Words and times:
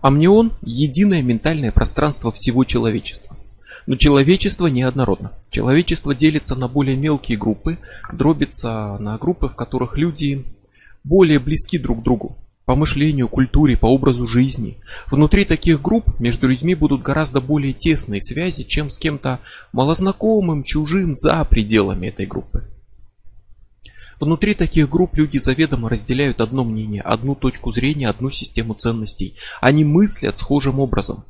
Амнион– 0.00 0.52
единое 0.62 1.22
ментальное 1.22 1.72
пространство 1.72 2.32
всего 2.32 2.64
человечества. 2.64 3.36
Но 3.86 3.96
человечество 3.96 4.66
неоднородно. 4.66 5.32
Человечество 5.50 6.14
делится 6.14 6.54
на 6.54 6.68
более 6.68 6.96
мелкие 6.96 7.36
группы, 7.38 7.78
дробится 8.12 8.96
на 8.98 9.18
группы, 9.18 9.48
в 9.48 9.56
которых 9.56 9.96
люди 9.96 10.44
более 11.04 11.38
близки 11.38 11.78
друг 11.78 12.00
к 12.00 12.02
другу 12.02 12.36
по 12.70 12.76
мышлению, 12.76 13.26
культуре, 13.26 13.76
по 13.76 13.86
образу 13.86 14.28
жизни. 14.28 14.78
Внутри 15.10 15.44
таких 15.44 15.82
групп 15.82 16.20
между 16.20 16.46
людьми 16.46 16.76
будут 16.76 17.02
гораздо 17.02 17.40
более 17.40 17.72
тесные 17.72 18.20
связи, 18.20 18.62
чем 18.62 18.90
с 18.90 18.96
кем-то 18.96 19.40
малознакомым, 19.72 20.62
чужим 20.62 21.12
за 21.12 21.44
пределами 21.44 22.06
этой 22.06 22.26
группы. 22.26 22.69
Внутри 24.20 24.54
таких 24.54 24.90
групп 24.90 25.16
люди 25.16 25.38
заведомо 25.38 25.88
разделяют 25.88 26.40
одно 26.40 26.62
мнение, 26.62 27.00
одну 27.00 27.34
точку 27.34 27.70
зрения, 27.70 28.08
одну 28.08 28.30
систему 28.30 28.74
ценностей. 28.74 29.34
Они 29.60 29.84
мыслят 29.84 30.36
схожим 30.38 30.78
образом. 30.78 31.24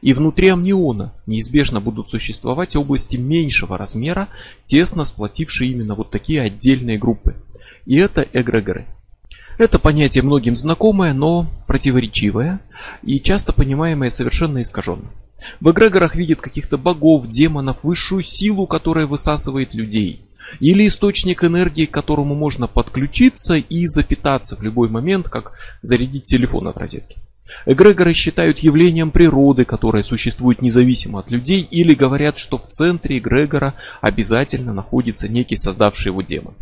И 0.00 0.14
внутри 0.14 0.48
амниона 0.48 1.12
неизбежно 1.26 1.80
будут 1.80 2.08
существовать 2.08 2.74
области 2.76 3.16
меньшего 3.16 3.76
размера, 3.76 4.28
тесно 4.64 5.04
сплотившие 5.04 5.70
именно 5.70 5.94
вот 5.94 6.10
такие 6.10 6.40
отдельные 6.40 6.98
группы. 6.98 7.36
И 7.84 7.96
это 7.96 8.26
эгрегоры– 8.32 8.86
это 9.58 9.80
понятие 9.80 10.22
многим 10.22 10.54
знакомое, 10.54 11.12
но 11.12 11.50
противоречивое 11.66 12.60
и 13.02 13.18
часто 13.18 13.52
понимаемое 13.52 14.08
совершенно 14.08 14.60
искаженно. 14.60 15.10
В 15.60 15.72
эгрегорах 15.72 16.14
видят 16.14 16.40
каких-то 16.40 16.78
богов, 16.78 17.28
демонов, 17.28 17.82
высшую 17.82 18.22
силу, 18.22 18.68
которая 18.68 19.06
высасывает 19.06 19.74
людей. 19.74 20.27
Или 20.60 20.86
источник 20.86 21.44
энергии, 21.44 21.86
к 21.86 21.90
которому 21.90 22.34
можно 22.34 22.66
подключиться 22.66 23.54
и 23.56 23.86
запитаться 23.86 24.56
в 24.56 24.62
любой 24.62 24.88
момент, 24.88 25.28
как 25.28 25.52
зарядить 25.82 26.24
телефон 26.24 26.68
от 26.68 26.76
розетки. 26.76 27.16
Эгрегоры 27.66 28.12
считают 28.12 28.58
явлением 28.58 29.10
природы, 29.10 29.64
которое 29.64 30.02
существует 30.02 30.62
независимо 30.62 31.20
от 31.20 31.30
людей, 31.30 31.62
или 31.62 31.94
говорят, 31.94 32.38
что 32.38 32.58
в 32.58 32.68
центре 32.68 33.18
эгрегора 33.18 33.74
обязательно 34.00 34.72
находится 34.72 35.28
некий 35.28 35.56
создавший 35.56 36.10
его 36.10 36.22
демон. 36.22 36.54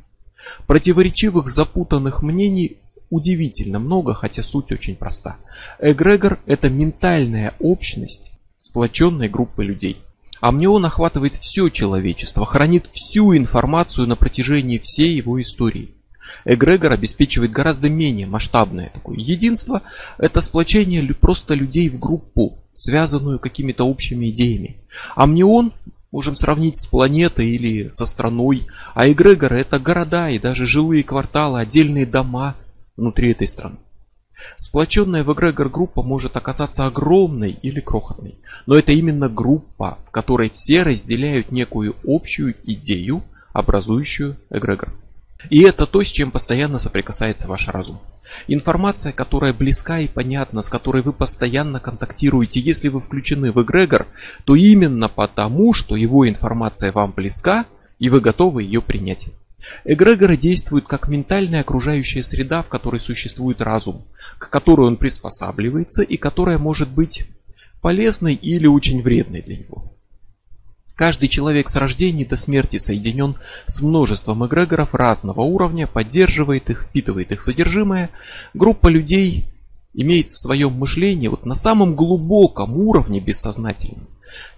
Противоречивых 0.66 1.50
запутанных 1.50 2.22
мнений 2.22 2.78
удивительно 3.10 3.78
много, 3.78 4.14
хотя 4.14 4.42
суть 4.42 4.72
очень 4.72 4.96
проста. 4.96 5.36
Эгрегор– 5.80 6.38
это 6.46 6.70
ментальная 6.70 7.54
общность 7.58 8.32
сплоченной 8.58 9.28
группы 9.28 9.64
людей. 9.64 9.98
Амнион 10.40 10.84
охватывает 10.84 11.34
все 11.36 11.68
человечество, 11.68 12.44
хранит 12.44 12.90
всю 12.92 13.36
информацию 13.36 14.06
на 14.06 14.16
протяжении 14.16 14.78
всей 14.78 15.14
его 15.16 15.40
истории. 15.40 15.94
Эгрегор 16.44 16.92
обеспечивает 16.92 17.52
гораздо 17.52 17.88
менее 17.88 18.26
масштабное 18.26 18.90
такое 18.92 19.16
единство. 19.16 19.82
Это 20.18 20.40
сплочение 20.40 21.02
просто 21.14 21.54
людей 21.54 21.88
в 21.88 21.98
группу, 21.98 22.58
связанную 22.74 23.38
какими-то 23.38 23.84
общими 23.84 24.30
идеями. 24.30 24.76
Амнион 25.14 25.72
можем 26.12 26.36
сравнить 26.36 26.78
с 26.78 26.86
планетой 26.86 27.48
или 27.48 27.88
со 27.90 28.06
страной, 28.06 28.66
а 28.94 29.10
эгрегоры 29.10 29.60
это 29.60 29.78
города 29.78 30.28
и 30.30 30.38
даже 30.38 30.66
жилые 30.66 31.04
кварталы, 31.04 31.60
отдельные 31.60 32.06
дома, 32.06 32.56
внутри 32.96 33.32
этой 33.32 33.46
страны. 33.46 33.76
Сплоченная 34.56 35.24
в 35.24 35.32
эгрегор 35.32 35.68
группа 35.68 36.02
может 36.02 36.36
оказаться 36.36 36.86
огромной 36.86 37.58
или 37.62 37.80
крохотной, 37.80 38.36
но 38.66 38.76
это 38.76 38.92
именно 38.92 39.28
группа, 39.28 39.98
в 40.06 40.10
которой 40.10 40.50
все 40.50 40.82
разделяют 40.82 41.50
некую 41.50 41.96
общую 42.04 42.54
идею, 42.64 43.22
образующую 43.52 44.36
эгрегор. 44.50 44.92
И 45.50 45.62
это 45.62 45.86
то, 45.86 46.02
с 46.02 46.08
чем 46.08 46.30
постоянно 46.30 46.78
соприкасается 46.78 47.46
ваш 47.46 47.68
разум. 47.68 48.00
Информация, 48.48 49.12
которая 49.12 49.52
близка 49.52 50.00
и 50.00 50.08
понятна, 50.08 50.62
с 50.62 50.68
которой 50.68 51.02
вы 51.02 51.12
постоянно 51.12 51.78
контактируете, 51.78 52.60
если 52.60 52.88
вы 52.88 53.00
включены 53.00 53.52
в 53.52 53.62
эгрегор, 53.62 54.06
то 54.44 54.54
именно 54.54 55.08
потому, 55.08 55.72
что 55.72 55.96
его 55.96 56.28
информация 56.28 56.92
вам 56.92 57.12
близка, 57.12 57.66
и 57.98 58.10
вы 58.10 58.20
готовы 58.20 58.62
ее 58.62 58.82
принять. 58.82 59.28
Эгрегоры 59.84 60.36
действуют 60.36 60.86
как 60.86 61.08
ментальная 61.08 61.60
окружающая 61.60 62.22
среда, 62.22 62.62
в 62.62 62.68
которой 62.68 63.00
существует 63.00 63.60
разум, 63.60 64.04
к 64.38 64.48
которой 64.50 64.86
он 64.86 64.96
приспосабливается 64.96 66.02
и 66.02 66.16
которая 66.16 66.58
может 66.58 66.88
быть 66.88 67.24
полезной 67.80 68.34
или 68.34 68.66
очень 68.66 69.02
вредной 69.02 69.42
для 69.42 69.58
него. 69.58 69.92
Каждый 70.94 71.28
человек 71.28 71.68
с 71.68 71.76
рождения 71.76 72.24
до 72.24 72.38
смерти 72.38 72.78
соединен 72.78 73.36
с 73.66 73.82
множеством 73.82 74.46
эгрегоров 74.46 74.94
разного 74.94 75.42
уровня, 75.42 75.86
поддерживает 75.86 76.70
их, 76.70 76.84
впитывает 76.84 77.32
их 77.32 77.42
содержимое. 77.42 78.10
Группа 78.54 78.88
людей 78.88 79.44
имеет 79.92 80.30
в 80.30 80.38
своем 80.38 80.72
мышлении 80.72 81.28
вот 81.28 81.44
на 81.44 81.54
самом 81.54 81.94
глубоком 81.94 82.78
уровне 82.78 83.20
бессознательном 83.20 84.08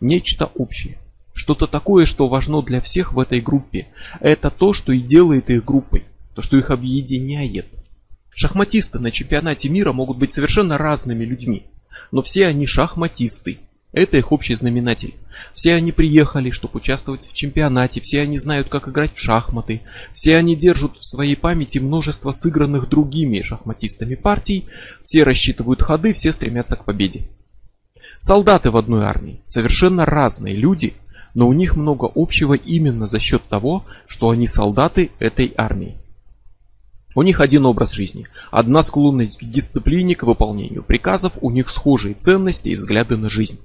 нечто 0.01 0.47
общее. 0.55 0.99
Что-то 1.39 1.69
такое, 1.69 2.05
что 2.05 2.27
важно 2.27 2.63
для 2.63 2.81
всех 2.81 3.13
в 3.13 3.21
этой 3.21 3.41
группе. 3.41 3.87
Это 4.19 4.51
то, 4.51 4.73
что 4.73 4.91
и 4.91 4.99
делает 4.99 5.51
их 5.51 5.65
группой. 5.65 6.03
То, 6.35 6.43
что 6.43 6.57
их 6.57 6.71
объединяет. 6.71 7.67
Шахматисты 8.31 8.99
на 8.99 9.13
чемпионате 9.13 9.69
мира 9.69 9.93
могут 9.93 10.19
быть 10.19 10.33
совершенно 10.33 10.79
разными 10.79 11.25
людьми. 11.25 11.67
Но 12.11 12.23
все 12.23 12.49
они 12.49 12.67
шахматисты. 12.67 13.61
Это 13.93 14.17
их 14.17 14.33
общий 14.33 14.57
знаменатель. 14.57 15.15
Все 15.55 15.75
они 15.75 15.93
приехали, 15.93 16.51
чтобы 16.51 16.79
участвовать 16.79 17.29
в 17.29 17.35
чемпионате, 17.35 18.01
все 18.01 18.23
они 18.23 18.37
знают, 18.37 18.69
как 18.69 18.89
играть 18.89 19.15
в 19.15 19.21
шахматы, 19.21 19.83
все 20.15 20.37
они 20.37 20.57
держат 20.57 20.97
в 20.97 21.05
своей 21.05 21.37
памяти 21.37 21.79
множество 21.79 22.33
сыгранных 22.33 22.89
другими 22.89 23.43
шахматистами 23.43 24.17
партий, 24.17 24.67
все 25.05 25.23
рассчитывают 25.23 25.83
ходы, 25.83 26.15
все 26.15 26.33
стремятся 26.33 26.75
к 26.75 26.85
победе. 26.85 27.29
Солдаты 28.19 28.73
в 28.73 28.77
одной 28.77 29.05
армии, 29.05 29.41
совершенно 29.47 30.05
разные 30.05 30.57
люди, 30.57 30.95
но 31.35 31.49
у 31.49 31.53
них 31.53 31.77
много 31.77 32.11
общего 32.15 32.55
именно 32.55 33.07
за 33.07 33.21
счет 33.21 33.43
того, 33.49 33.85
что 34.07 34.31
они 34.31 34.47
солдаты 34.47 35.11
этой 35.19 35.53
армии. 35.57 35.97
У 37.15 37.23
них 37.23 37.41
один 37.41 37.67
образ 37.67 37.93
жизни, 37.93 38.27
одна 38.51 38.85
склонность 38.85 39.39
к 39.39 39.45
дисциплине, 39.45 40.15
к 40.15 40.23
выполнению 40.23 40.83
приказов, 40.83 41.39
у 41.41 41.51
них 41.51 41.69
схожие 41.69 42.15
ценности 42.15 42.69
и 42.69 42.77
взгляды 42.77 43.17
на 43.17 43.29
жизнь. 43.29 43.59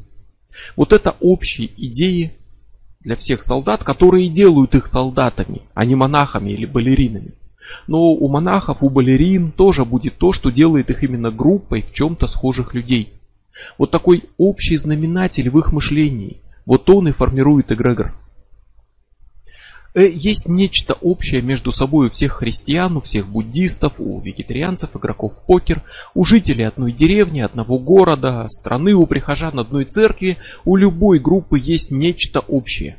Вот 0.75 0.93
это 0.93 1.15
общие 1.19 1.69
идеи 1.77 2.33
для 3.01 3.15
всех 3.15 3.41
солдат, 3.41 3.83
которые 3.83 4.29
делают 4.29 4.75
их 4.75 4.87
солдатами, 4.87 5.61
а 5.73 5.85
не 5.85 5.95
монахами 5.95 6.51
или 6.51 6.65
балеринами. 6.65 7.33
Но 7.87 8.11
у 8.11 8.27
монахов, 8.27 8.81
у 8.81 8.89
балерин 8.89 9.51
тоже 9.51 9.85
будет 9.85 10.17
то, 10.17 10.33
что 10.33 10.49
делает 10.49 10.89
их 10.89 11.03
именно 11.03 11.31
группой 11.31 11.81
в 11.81 11.93
чем-то 11.93 12.27
схожих 12.27 12.73
людей. 12.73 13.13
Вот 13.77 13.91
такой 13.91 14.23
общий 14.37 14.77
знаменатель 14.77 15.49
в 15.49 15.59
их 15.59 15.71
мышлении, 15.71 16.41
вот 16.65 16.89
он 16.89 17.07
и 17.07 17.11
формирует 17.11 17.71
эгрегор. 17.71 18.13
Э, 19.93 20.07
есть 20.09 20.47
нечто 20.47 20.93
общее 20.93 21.41
между 21.41 21.71
собой 21.71 22.07
у 22.07 22.09
всех 22.09 22.33
христиан, 22.33 22.97
у 22.97 23.01
всех 23.01 23.27
буддистов, 23.27 23.99
у 23.99 24.19
вегетарианцев, 24.19 24.95
игроков 24.95 25.33
в 25.33 25.45
покер, 25.45 25.81
у 26.15 26.25
жителей 26.25 26.63
одной 26.63 26.91
деревни, 26.91 27.41
одного 27.41 27.77
города, 27.77 28.47
страны, 28.47 28.93
у 28.93 29.05
прихожан 29.05 29.59
одной 29.59 29.85
церкви. 29.85 30.37
У 30.65 30.75
любой 30.75 31.19
группы 31.19 31.59
есть 31.59 31.91
нечто 31.91 32.39
общее. 32.39 32.97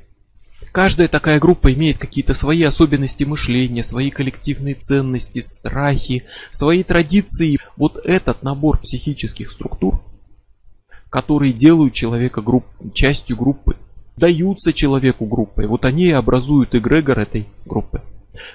Каждая 0.72 1.08
такая 1.08 1.38
группа 1.38 1.72
имеет 1.72 1.98
какие-то 1.98 2.34
свои 2.34 2.62
особенности 2.62 3.22
мышления, 3.24 3.84
свои 3.84 4.10
коллективные 4.10 4.74
ценности, 4.74 5.40
страхи, 5.40 6.24
свои 6.50 6.82
традиции. 6.82 7.58
Вот 7.76 7.96
этот 8.04 8.42
набор 8.42 8.78
психических 8.78 9.50
структур 9.50 10.03
которые 11.14 11.52
делают 11.52 11.94
человека 11.94 12.42
групп, 12.42 12.64
частью 12.92 13.36
группы, 13.36 13.76
даются 14.16 14.72
человеку 14.72 15.26
группой. 15.26 15.68
Вот 15.68 15.84
они 15.84 16.06
и 16.06 16.10
образуют 16.10 16.74
эгрегор 16.74 17.20
этой 17.20 17.46
группы. 17.64 18.02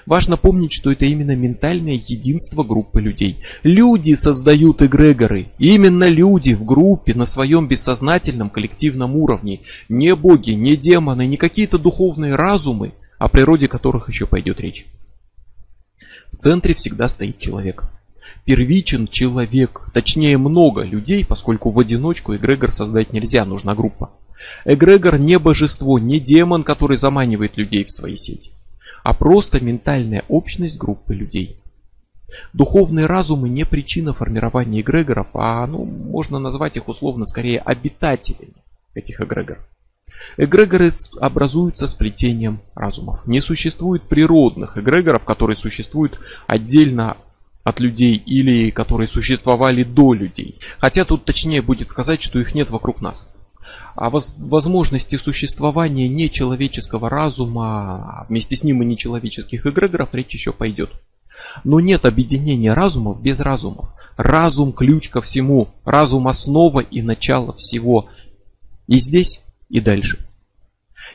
Важно 0.04 0.36
помнить, 0.36 0.70
что 0.70 0.92
это 0.92 1.06
именно 1.06 1.34
ментальное 1.34 1.94
единство 1.94 2.62
группы 2.62 3.00
людей. 3.00 3.38
Люди 3.62 4.12
создают 4.12 4.82
эгрегоры. 4.82 5.46
Именно 5.56 6.08
люди 6.08 6.52
в 6.52 6.66
группе 6.66 7.14
на 7.14 7.24
своем 7.24 7.66
бессознательном 7.66 8.50
коллективном 8.50 9.16
уровне. 9.16 9.60
Не 9.88 10.14
боги, 10.14 10.50
не 10.50 10.76
демоны, 10.76 11.26
не 11.26 11.38
какие-то 11.38 11.78
духовные 11.78 12.34
разумы, 12.34 12.92
о 13.16 13.30
природе 13.30 13.68
которых 13.68 14.10
еще 14.10 14.26
пойдет 14.26 14.60
речь. 14.60 14.84
В 16.30 16.36
центре 16.36 16.74
всегда 16.74 17.08
стоит 17.08 17.38
человек 17.38 17.84
первичен 18.44 19.06
человек, 19.08 19.82
точнее 19.92 20.38
много 20.38 20.82
людей, 20.82 21.24
поскольку 21.24 21.70
в 21.70 21.78
одиночку 21.78 22.34
эгрегор 22.34 22.72
создать 22.72 23.12
нельзя, 23.12 23.44
нужна 23.44 23.74
группа. 23.74 24.10
Эгрегор 24.64 25.18
не 25.18 25.38
божество, 25.38 25.98
не 25.98 26.18
демон, 26.18 26.64
который 26.64 26.96
заманивает 26.96 27.56
людей 27.56 27.84
в 27.84 27.90
свои 27.90 28.16
сети, 28.16 28.52
а 29.02 29.12
просто 29.12 29.62
ментальная 29.62 30.24
общность 30.28 30.78
группы 30.78 31.14
людей. 31.14 31.60
Духовные 32.52 33.06
разумы 33.06 33.48
не 33.48 33.64
причина 33.64 34.12
формирования 34.12 34.80
эгрегоров, 34.80 35.28
а 35.34 35.66
ну, 35.66 35.84
можно 35.84 36.38
назвать 36.38 36.76
их 36.76 36.88
условно 36.88 37.26
скорее 37.26 37.58
обитателями 37.58 38.54
этих 38.94 39.20
эгрегоров. 39.20 39.66
Эгрегоры 40.36 40.90
образуются 41.20 41.86
сплетением 41.86 42.60
разумов. 42.74 43.26
Не 43.26 43.40
существует 43.40 44.02
природных 44.02 44.76
эгрегоров, 44.76 45.24
которые 45.24 45.56
существуют 45.56 46.20
отдельно 46.46 47.16
от 47.70 47.80
людей 47.80 48.16
или 48.16 48.70
которые 48.70 49.06
существовали 49.06 49.82
до 49.82 50.12
людей. 50.12 50.58
Хотя 50.78 51.04
тут 51.04 51.24
точнее 51.24 51.62
будет 51.62 51.88
сказать, 51.88 52.20
что 52.22 52.38
их 52.38 52.54
нет 52.54 52.70
вокруг 52.70 53.00
нас. 53.00 53.28
О 53.94 54.10
возможности 54.10 55.16
существования 55.16 56.08
нечеловеческого 56.08 57.08
разума, 57.08 58.20
а 58.20 58.26
вместе 58.28 58.56
с 58.56 58.64
ним 58.64 58.82
и 58.82 58.86
нечеловеческих 58.86 59.66
эгрегоров 59.66 60.10
речь 60.12 60.34
еще 60.34 60.52
пойдет. 60.52 60.90
Но 61.64 61.80
нет 61.80 62.04
объединения 62.04 62.74
разумов 62.74 63.22
без 63.22 63.40
разумов. 63.40 63.88
Разум 64.16 64.72
ключ 64.72 65.08
ко 65.08 65.22
всему, 65.22 65.68
разум 65.84 66.28
основа 66.28 66.80
и 66.80 67.00
начало 67.00 67.54
всего. 67.54 68.08
И 68.86 68.98
здесь, 69.00 69.40
и 69.68 69.80
дальше. 69.80 70.18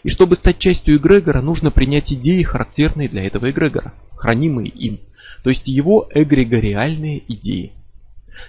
И 0.03 0.09
чтобы 0.09 0.35
стать 0.35 0.59
частью 0.59 0.97
эгрегора, 0.97 1.41
нужно 1.41 1.71
принять 1.71 2.13
идеи, 2.13 2.41
характерные 2.43 3.07
для 3.07 3.23
этого 3.23 3.51
эгрегора, 3.51 3.93
хранимые 4.15 4.69
им, 4.69 4.99
то 5.43 5.49
есть 5.49 5.67
его 5.67 6.09
эгрегориальные 6.13 7.23
идеи. 7.33 7.73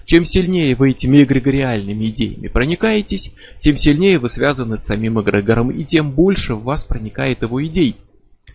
Чем 0.04 0.24
сильнее 0.24 0.74
вы 0.74 0.90
этими 0.90 1.22
эгрегориальными 1.22 2.06
идеями 2.06 2.48
проникаетесь, 2.48 3.32
тем 3.60 3.76
сильнее 3.76 4.18
вы 4.18 4.28
связаны 4.28 4.76
с 4.76 4.84
самим 4.84 5.20
эгрегором, 5.20 5.70
и 5.70 5.84
тем 5.84 6.12
больше 6.12 6.54
в 6.54 6.64
вас 6.64 6.84
проникает 6.84 7.42
его 7.42 7.64
идей. 7.66 7.96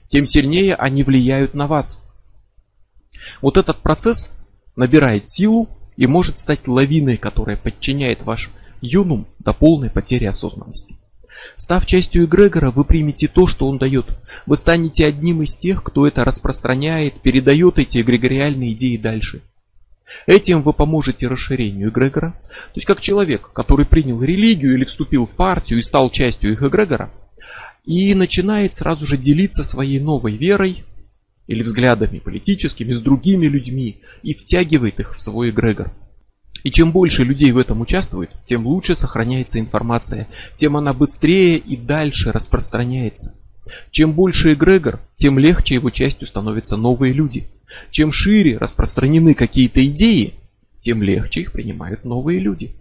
Тем 0.08 0.26
сильнее 0.26 0.76
они 0.76 1.04
влияют 1.04 1.54
на 1.54 1.68
вас. 1.68 2.04
Вот 3.42 3.58
этот 3.58 3.78
процесс 3.82 4.32
набирает 4.76 5.30
силу 5.30 5.70
и 5.98 6.08
может 6.08 6.40
стать 6.40 6.68
лавиной, 6.68 7.18
которая 7.18 7.58
подчиняет 7.58 8.24
ваш 8.24 8.50
юнум 8.82 9.28
до 9.40 9.54
полной 9.54 9.90
потери 9.90 10.26
осознанности. 10.26 10.98
Став 11.56 11.86
частью 11.86 12.26
эгрегора, 12.26 12.72
вы 12.72 12.84
примете 12.84 13.28
то, 13.28 13.48
что 13.48 13.68
он 13.68 13.78
дает. 13.78 14.06
Вы 14.46 14.58
станете 14.58 15.06
одним 15.06 15.42
из 15.42 15.56
тех, 15.56 15.84
кто 15.84 16.08
это 16.08 16.24
распространяет, 16.24 17.22
передает 17.22 17.80
эти 17.80 18.02
эгрегориальные 18.02 18.74
идеи 18.74 18.98
дальше. 18.98 19.42
Этим 20.26 20.62
вы 20.62 20.74
поможете 20.74 21.28
расширению 21.28 21.90
эгрегора. 21.90 22.32
То 22.50 22.76
есть 22.76 22.86
как 22.86 23.02
человек, 23.02 23.52
который 23.54 23.86
принял 23.86 24.22
религию 24.22 24.76
или 24.76 24.84
вступил 24.84 25.26
в 25.26 25.36
партию 25.36 25.80
и 25.80 25.84
стал 25.84 26.10
частью 26.10 26.52
их 26.52 26.62
эгрегора, 26.62 27.12
и 27.86 28.14
начинает 28.14 28.76
сразу 28.76 29.06
же 29.06 29.18
делиться 29.18 29.64
своей 29.64 30.00
новой 30.00 30.36
верой 30.36 30.84
или 31.48 31.64
взглядами 31.64 32.20
политическими 32.20 32.94
с 32.94 33.02
другими 33.02 33.48
людьми 33.48 34.02
и 34.22 34.34
втягивает 34.34 35.00
их 35.00 35.16
в 35.16 35.22
свой 35.22 35.50
эгрегор. 35.50 35.92
И 36.64 36.72
чем 36.72 36.92
больше 36.92 37.24
людей 37.24 37.52
в 37.52 37.58
этом 37.58 37.82
участвует, 37.82 38.30
тем 38.46 38.68
лучше 38.68 38.96
сохраняется 38.96 39.60
информация, 39.60 40.28
тем 40.58 40.78
она 40.78 40.94
быстрее 40.94 41.58
и 41.58 41.76
дальше 41.76 42.32
распространяется. 42.32 43.36
Чем 43.90 44.14
больше 44.14 44.54
эгрегор, 44.54 45.00
тем 45.16 45.40
легче 45.40 45.76
его 45.76 45.90
частью 45.90 46.28
становятся 46.28 46.78
новые 46.78 47.14
люди. 47.14 47.48
Чем 47.90 48.12
шире 48.12 48.58
распространены 48.58 49.34
какие-то 49.34 49.86
идеи, 49.88 50.34
тем 50.82 51.02
легче 51.02 51.42
их 51.42 51.52
принимают 51.52 52.04
новые 52.04 52.40
люди. 52.40 52.76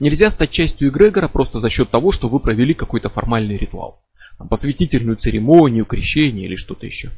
Нельзя 0.00 0.30
стать 0.30 0.50
частью 0.50 0.88
эгрегора 0.88 1.28
просто 1.28 1.60
за 1.60 1.68
счет 1.70 1.90
того, 1.90 2.12
что 2.12 2.28
вы 2.28 2.40
провели 2.40 2.74
какой-то 2.74 3.08
формальный 3.08 3.56
ритуал. 3.56 4.02
Посвятительную 4.50 5.16
церемонию, 5.16 5.84
крещение 5.84 6.46
или 6.46 6.56
что-то 6.56 6.86
еще. 6.86 7.10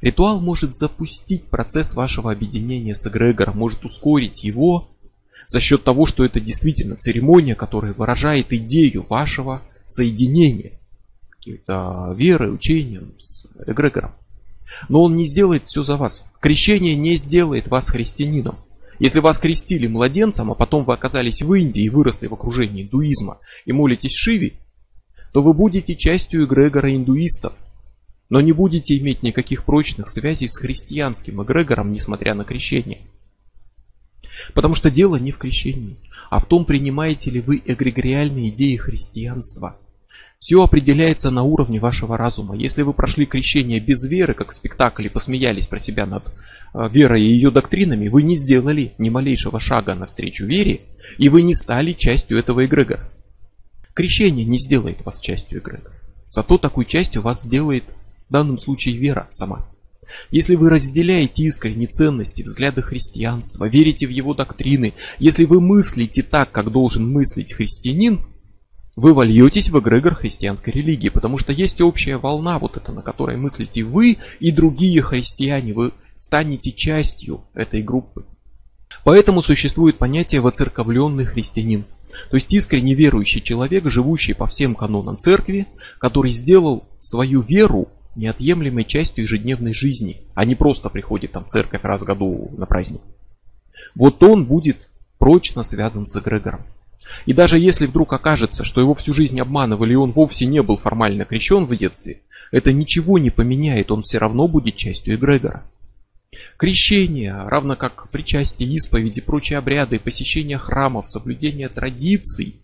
Ритуал 0.00 0.40
может 0.40 0.76
запустить 0.76 1.44
процесс 1.44 1.94
вашего 1.94 2.30
объединения 2.30 2.94
с 2.94 3.06
эгрегором, 3.06 3.58
может 3.58 3.84
ускорить 3.84 4.44
его 4.44 4.88
за 5.46 5.60
счет 5.60 5.84
того, 5.84 6.06
что 6.06 6.24
это 6.24 6.40
действительно 6.40 6.96
церемония, 6.96 7.54
которая 7.54 7.92
выражает 7.92 8.52
идею 8.52 9.04
вашего 9.08 9.62
соединения 9.88 10.72
какой-то 11.30 12.14
верой, 12.16 12.54
учением 12.54 13.14
с 13.18 13.46
эгрегором. 13.66 14.12
Но 14.88 15.02
он 15.02 15.16
не 15.16 15.26
сделает 15.26 15.64
все 15.64 15.82
за 15.82 15.96
вас. 15.96 16.24
Крещение 16.40 16.94
не 16.94 17.16
сделает 17.16 17.68
вас 17.68 17.90
христианином. 17.90 18.56
Если 18.98 19.20
вас 19.20 19.38
крестили 19.38 19.86
младенцем, 19.86 20.50
а 20.50 20.54
потом 20.54 20.84
вы 20.84 20.94
оказались 20.94 21.42
в 21.42 21.52
Индии 21.52 21.82
и 21.82 21.88
выросли 21.88 22.28
в 22.28 22.34
окружении 22.34 22.84
индуизма 22.84 23.38
и 23.64 23.72
молитесь 23.72 24.14
Шиве, 24.14 24.54
то 25.32 25.42
вы 25.42 25.52
будете 25.52 25.96
частью 25.96 26.44
эгрегора 26.44 26.94
индуистов, 26.94 27.54
но 28.34 28.40
не 28.40 28.50
будете 28.50 28.98
иметь 28.98 29.22
никаких 29.22 29.62
прочных 29.62 30.10
связей 30.10 30.48
с 30.48 30.58
христианским 30.58 31.40
эгрегором, 31.40 31.92
несмотря 31.92 32.34
на 32.34 32.42
крещение. 32.42 33.02
Потому 34.54 34.74
что 34.74 34.90
дело 34.90 35.14
не 35.14 35.30
в 35.30 35.38
крещении, 35.38 35.98
а 36.30 36.40
в 36.40 36.46
том, 36.46 36.64
принимаете 36.64 37.30
ли 37.30 37.40
вы 37.40 37.62
эгрегориальные 37.64 38.48
идеи 38.48 38.74
христианства. 38.74 39.78
Все 40.40 40.60
определяется 40.64 41.30
на 41.30 41.44
уровне 41.44 41.78
вашего 41.78 42.18
разума. 42.18 42.56
Если 42.56 42.82
вы 42.82 42.92
прошли 42.92 43.24
крещение 43.24 43.78
без 43.78 44.04
веры, 44.04 44.34
как 44.34 44.50
спектакль, 44.50 45.06
и 45.06 45.10
посмеялись 45.10 45.68
про 45.68 45.78
себя 45.78 46.04
над 46.04 46.26
э, 46.26 46.88
верой 46.88 47.22
и 47.22 47.32
ее 47.32 47.52
доктринами, 47.52 48.08
вы 48.08 48.24
не 48.24 48.34
сделали 48.34 48.94
ни 48.98 49.10
малейшего 49.10 49.60
шага 49.60 49.94
навстречу 49.94 50.44
вере, 50.44 50.80
и 51.18 51.28
вы 51.28 51.42
не 51.42 51.54
стали 51.54 51.92
частью 51.92 52.40
этого 52.40 52.64
эгрегора. 52.64 53.08
Крещение 53.94 54.44
не 54.44 54.58
сделает 54.58 55.04
вас 55.04 55.20
частью 55.20 55.60
эгрегора. 55.60 55.92
Зато 56.26 56.58
такой 56.58 56.84
частью 56.84 57.22
вас 57.22 57.42
сделает 57.42 57.84
в 58.28 58.32
данном 58.32 58.58
случае 58.58 58.96
вера 58.96 59.28
сама. 59.32 59.66
Если 60.30 60.54
вы 60.54 60.70
разделяете 60.70 61.44
искренние 61.44 61.88
ценности, 61.88 62.42
взгляды 62.42 62.82
христианства, 62.82 63.68
верите 63.68 64.06
в 64.06 64.10
его 64.10 64.34
доктрины, 64.34 64.94
если 65.18 65.44
вы 65.44 65.60
мыслите 65.60 66.22
так, 66.22 66.52
как 66.52 66.70
должен 66.70 67.10
мыслить 67.10 67.52
христианин, 67.52 68.20
вы 68.96 69.12
вольетесь 69.12 69.70
в 69.70 69.78
эгрегор 69.78 70.14
христианской 70.14 70.72
религии, 70.72 71.08
потому 71.08 71.38
что 71.38 71.52
есть 71.52 71.80
общая 71.80 72.16
волна, 72.16 72.58
вот 72.58 72.76
эта, 72.76 72.92
на 72.92 73.02
которой 73.02 73.36
мыслите 73.36 73.82
вы 73.82 74.18
и 74.38 74.52
другие 74.52 75.02
христиане, 75.02 75.72
вы 75.72 75.92
станете 76.16 76.70
частью 76.72 77.42
этой 77.54 77.82
группы. 77.82 78.24
Поэтому 79.04 79.42
существует 79.42 79.98
понятие 79.98 80.40
воцерковленный 80.40 81.24
христианин, 81.24 81.84
то 82.30 82.36
есть 82.36 82.52
искренне 82.54 82.94
верующий 82.94 83.40
человек, 83.40 83.90
живущий 83.90 84.34
по 84.34 84.46
всем 84.46 84.76
канонам 84.76 85.18
церкви, 85.18 85.66
который 85.98 86.30
сделал 86.30 86.84
свою 87.00 87.40
веру 87.40 87.88
неотъемлемой 88.16 88.84
частью 88.84 89.24
ежедневной 89.24 89.72
жизни, 89.72 90.22
а 90.34 90.44
не 90.44 90.54
просто 90.54 90.88
приходит 90.90 91.32
там 91.32 91.46
церковь 91.46 91.82
раз 91.82 92.02
в 92.02 92.06
году 92.06 92.50
на 92.56 92.66
праздник. 92.66 93.00
Вот 93.94 94.22
он 94.22 94.44
будет 94.44 94.88
прочно 95.18 95.62
связан 95.62 96.06
с 96.06 96.16
эгрегором. 96.16 96.62
И 97.26 97.32
даже 97.32 97.58
если 97.58 97.86
вдруг 97.86 98.12
окажется, 98.12 98.64
что 98.64 98.80
его 98.80 98.94
всю 98.94 99.14
жизнь 99.14 99.40
обманывали 99.40 99.92
и 99.92 99.96
он 99.96 100.12
вовсе 100.12 100.46
не 100.46 100.62
был 100.62 100.76
формально 100.76 101.24
крещен 101.24 101.66
в 101.66 101.76
детстве, 101.76 102.20
это 102.50 102.72
ничего 102.72 103.18
не 103.18 103.30
поменяет, 103.30 103.90
он 103.90 104.02
все 104.02 104.18
равно 104.18 104.48
будет 104.48 104.76
частью 104.76 105.16
эгрегора. 105.16 105.64
Крещение, 106.56 107.34
равно 107.34 107.76
как 107.76 108.10
причастие, 108.10 108.68
исповеди, 108.70 109.20
прочие 109.20 109.58
обряды, 109.58 109.98
посещение 109.98 110.58
храмов, 110.58 111.06
соблюдение 111.08 111.68
традиций, 111.68 112.56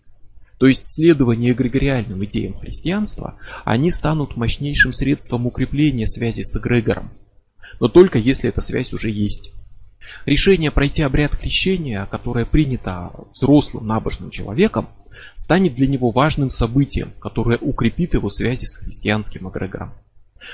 то 0.61 0.67
есть 0.67 0.85
следование 0.85 1.53
эгрегориальным 1.53 2.23
идеям 2.25 2.53
христианства, 2.53 3.39
они 3.65 3.89
станут 3.89 4.37
мощнейшим 4.37 4.93
средством 4.93 5.47
укрепления 5.47 6.05
связи 6.05 6.43
с 6.43 6.55
эгрегором. 6.55 7.09
Но 7.79 7.87
только 7.87 8.19
если 8.19 8.47
эта 8.47 8.61
связь 8.61 8.93
уже 8.93 9.09
есть. 9.09 9.53
Решение 10.27 10.69
пройти 10.69 11.01
обряд 11.01 11.35
крещения, 11.35 12.05
которое 12.05 12.45
принято 12.45 13.09
взрослым 13.33 13.87
набожным 13.87 14.29
человеком, 14.29 14.89
станет 15.33 15.73
для 15.73 15.87
него 15.87 16.11
важным 16.11 16.51
событием, 16.51 17.11
которое 17.19 17.57
укрепит 17.57 18.13
его 18.13 18.29
связи 18.29 18.65
с 18.65 18.75
христианским 18.75 19.49
эгрегором. 19.49 19.95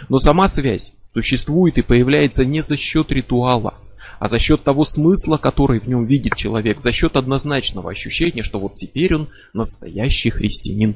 Но 0.08 0.20
сама 0.20 0.48
связь 0.48 0.94
существует 1.12 1.78
и 1.78 1.82
появляется 1.82 2.46
не 2.46 2.62
за 2.62 2.78
счет 2.78 3.12
ритуала– 3.12 3.74
а 4.20 4.28
за 4.28 4.40
счет 4.40 4.64
того 4.64 4.84
смысла, 4.84 5.38
который 5.38 5.80
в 5.80 5.88
нем 5.88 6.06
видит 6.06 6.36
человек, 6.36 6.80
за 6.80 6.92
счет 6.92 7.16
однозначного 7.16 7.92
ощущения, 7.92 8.44
что 8.44 8.60
вот 8.60 8.76
теперь 8.76 9.16
он 9.16 9.30
настоящий 9.54 10.30
христианин. 10.30 10.96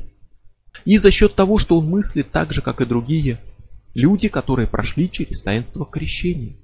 И 0.86 0.98
за 0.98 1.12
счет 1.12 1.36
того, 1.36 1.58
что 1.58 1.78
он 1.78 1.88
мыслит 1.88 2.32
так 2.32 2.54
же, 2.54 2.62
как 2.62 2.82
и 2.82 2.86
другие 2.86 3.40
люди, 3.94 4.30
которые 4.30 4.68
прошли 4.68 5.12
через 5.12 5.42
таинство 5.42 5.86
крещения. 5.86 6.56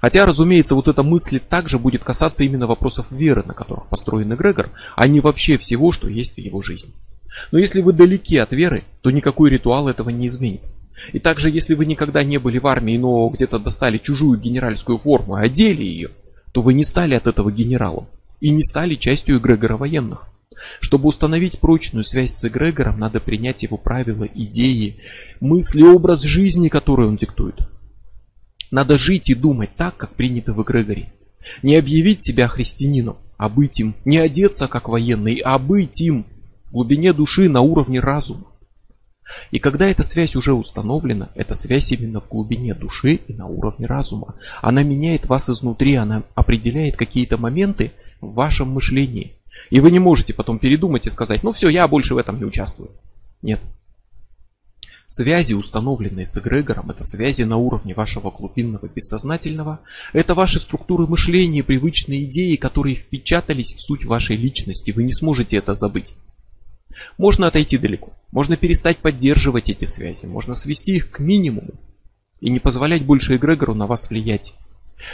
Хотя, 0.00 0.26
разумеется, 0.26 0.74
вот 0.74 0.88
эта 0.88 1.02
мысль 1.02 1.40
также 1.40 1.78
будет 1.78 2.04
касаться 2.04 2.44
именно 2.44 2.66
вопросов 2.66 3.10
веры, 3.10 3.42
на 3.44 3.54
которых 3.54 3.86
построен 3.88 4.32
эгрегор, 4.32 4.70
а 4.94 5.08
не 5.08 5.20
вообще 5.20 5.56
всего, 5.56 5.90
что 5.90 6.08
есть 6.08 6.34
в 6.34 6.38
его 6.38 6.60
жизни. 6.62 6.92
Но 7.50 7.58
если 7.58 7.80
вы 7.80 7.92
далеки 7.92 8.36
от 8.36 8.52
веры, 8.52 8.84
то 9.00 9.10
никакой 9.10 9.50
ритуал 9.50 9.88
этого 9.88 10.10
не 10.10 10.26
изменит. 10.26 10.62
И 11.12 11.18
также, 11.18 11.50
если 11.50 11.74
вы 11.74 11.86
никогда 11.86 12.22
не 12.22 12.38
были 12.38 12.58
в 12.58 12.66
армии, 12.66 12.96
но 12.96 13.28
где-то 13.28 13.58
достали 13.58 13.98
чужую 13.98 14.38
генеральскую 14.38 14.98
форму 14.98 15.38
и 15.38 15.42
одели 15.42 15.84
ее, 15.84 16.10
то 16.52 16.60
вы 16.60 16.74
не 16.74 16.84
стали 16.84 17.14
от 17.14 17.26
этого 17.26 17.50
генералом 17.50 18.08
и 18.40 18.50
не 18.50 18.62
стали 18.62 18.94
частью 18.96 19.38
эгрегора 19.38 19.76
военных. 19.76 20.26
Чтобы 20.80 21.08
установить 21.08 21.58
прочную 21.58 22.04
связь 22.04 22.32
с 22.32 22.44
эгрегором, 22.44 22.98
надо 22.98 23.20
принять 23.20 23.62
его 23.62 23.76
правила, 23.76 24.24
идеи, 24.34 25.00
мысли, 25.40 25.82
образ 25.82 26.22
жизни, 26.22 26.68
который 26.68 27.06
он 27.06 27.16
диктует. 27.16 27.56
Надо 28.70 28.98
жить 28.98 29.30
и 29.30 29.34
думать 29.34 29.70
так, 29.76 29.96
как 29.96 30.14
принято 30.14 30.52
в 30.52 30.62
эгрегоре. 30.62 31.12
Не 31.62 31.76
объявить 31.76 32.22
себя 32.22 32.46
христианином, 32.46 33.16
а 33.36 33.48
быть 33.48 33.80
им. 33.80 33.94
Не 34.04 34.18
одеться 34.18 34.68
как 34.68 34.88
военный, 34.88 35.40
а 35.42 35.58
быть 35.58 36.00
им 36.00 36.26
в 36.66 36.72
глубине 36.72 37.12
души 37.12 37.48
на 37.48 37.62
уровне 37.62 37.98
разума. 38.00 38.49
И 39.50 39.58
когда 39.58 39.86
эта 39.88 40.02
связь 40.02 40.36
уже 40.36 40.52
установлена, 40.52 41.30
эта 41.34 41.54
связь 41.54 41.92
именно 41.92 42.20
в 42.20 42.28
глубине 42.28 42.74
души 42.74 43.14
и 43.14 43.34
на 43.34 43.46
уровне 43.46 43.86
разума. 43.86 44.34
Она 44.62 44.82
меняет 44.82 45.26
вас 45.26 45.48
изнутри, 45.50 45.94
она 45.94 46.22
определяет 46.34 46.96
какие-то 46.96 47.38
моменты 47.38 47.92
в 48.20 48.34
вашем 48.34 48.70
мышлении. 48.70 49.36
И 49.70 49.80
вы 49.80 49.90
не 49.90 49.98
можете 49.98 50.34
потом 50.34 50.58
передумать 50.58 51.06
и 51.06 51.10
сказать, 51.10 51.42
ну 51.42 51.52
все, 51.52 51.68
я 51.68 51.86
больше 51.88 52.14
в 52.14 52.18
этом 52.18 52.38
не 52.38 52.44
участвую. 52.44 52.90
Нет. 53.42 53.60
Связи, 55.12 55.54
установленные 55.54 56.24
с 56.24 56.38
эгрегором, 56.38 56.90
это 56.90 57.02
связи 57.02 57.42
на 57.42 57.56
уровне 57.56 57.94
вашего 57.94 58.30
глубинного 58.30 58.86
бессознательного, 58.86 59.80
это 60.12 60.34
ваши 60.36 60.60
структуры 60.60 61.08
мышления, 61.08 61.64
привычные 61.64 62.26
идеи, 62.26 62.54
которые 62.54 62.94
впечатались 62.94 63.74
в 63.74 63.80
суть 63.80 64.04
вашей 64.04 64.36
личности, 64.36 64.92
вы 64.92 65.02
не 65.02 65.12
сможете 65.12 65.56
это 65.56 65.74
забыть. 65.74 66.14
Можно 67.18 67.46
отойти 67.46 67.78
далеко, 67.78 68.12
можно 68.32 68.56
перестать 68.56 68.98
поддерживать 68.98 69.70
эти 69.70 69.84
связи, 69.84 70.26
можно 70.26 70.54
свести 70.54 70.96
их 70.96 71.10
к 71.10 71.20
минимуму 71.20 71.74
и 72.40 72.50
не 72.50 72.58
позволять 72.58 73.04
больше 73.04 73.36
эгрегору 73.36 73.74
на 73.74 73.86
вас 73.86 74.10
влиять. 74.10 74.54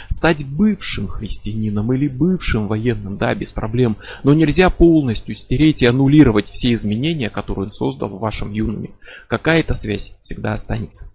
Стать 0.09 0.45
бывшим 0.45 1.07
христианином 1.07 1.93
или 1.93 2.07
бывшим 2.09 2.67
военным, 2.67 3.17
да, 3.17 3.33
без 3.33 3.51
проблем, 3.51 3.97
но 4.23 4.33
нельзя 4.33 4.69
полностью 4.69 5.33
стереть 5.35 5.81
и 5.81 5.85
аннулировать 5.85 6.49
все 6.49 6.73
изменения, 6.73 7.29
которые 7.29 7.65
он 7.65 7.71
создал 7.71 8.09
в 8.09 8.19
вашем 8.19 8.51
юноме. 8.51 8.91
Какая-то 9.29 9.73
связь 9.73 10.17
всегда 10.23 10.53
останется. 10.53 11.09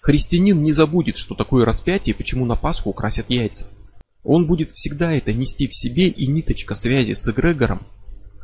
Христианин 0.00 0.62
не 0.62 0.72
забудет, 0.72 1.16
что 1.16 1.34
такое 1.34 1.64
распятие 1.64 2.14
и 2.14 2.16
почему 2.16 2.44
на 2.44 2.56
Пасху 2.56 2.90
украсят 2.90 3.30
яйца. 3.30 3.66
Он 4.24 4.46
будет 4.46 4.72
всегда 4.72 5.12
это 5.12 5.32
нести 5.32 5.68
в 5.68 5.74
себе, 5.74 6.08
и 6.08 6.26
ниточка 6.26 6.74
связи 6.74 7.12
с 7.12 7.28
эгрегором 7.28 7.86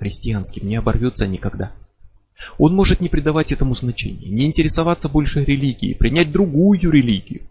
христианским 0.00 0.66
не 0.66 0.76
оборвется 0.76 1.28
никогда. 1.28 1.73
Он 2.59 2.75
может 2.75 3.00
не 3.00 3.11
придавать 3.11 3.52
этому 3.52 3.75
значения, 3.75 4.30
не 4.30 4.47
интересоваться 4.47 5.09
больше 5.09 5.45
религией, 5.45 5.95
принять 5.95 6.33
другую 6.33 6.80
религию. 6.90 7.42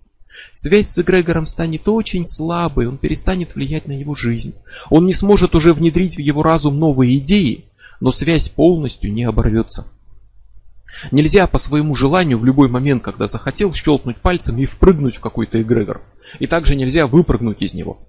Связь 0.51 0.87
с 0.87 0.99
эгрегором 0.99 1.45
станет 1.45 1.87
очень 1.87 2.25
слабой, 2.25 2.87
он 2.87 2.97
перестанет 2.97 3.55
влиять 3.55 3.87
на 3.87 3.91
его 3.91 4.15
жизнь. 4.15 4.55
Он 4.89 5.05
не 5.05 5.13
сможет 5.13 5.53
уже 5.53 5.73
внедрить 5.73 6.15
в 6.15 6.21
его 6.21 6.41
разум 6.41 6.79
новые 6.79 7.19
идеи, 7.19 7.65
но 7.99 8.11
связь 8.11 8.49
полностью 8.49 9.13
не 9.13 9.25
оборвется. 9.25 9.85
Нельзя 11.11 11.45
по 11.45 11.59
своему 11.59 11.93
желанию 11.93 12.39
в 12.39 12.45
любой 12.45 12.67
момент, 12.67 13.03
когда 13.03 13.27
захотел, 13.27 13.73
щелкнуть 13.73 14.17
пальцем 14.17 14.57
и 14.57 14.65
впрыгнуть 14.65 15.17
в 15.17 15.21
какой-то 15.21 15.61
эгрегор. 15.61 16.01
И 16.39 16.47
также 16.47 16.75
нельзя 16.75 17.05
выпрыгнуть 17.05 17.61
из 17.61 17.73
него. 17.73 17.99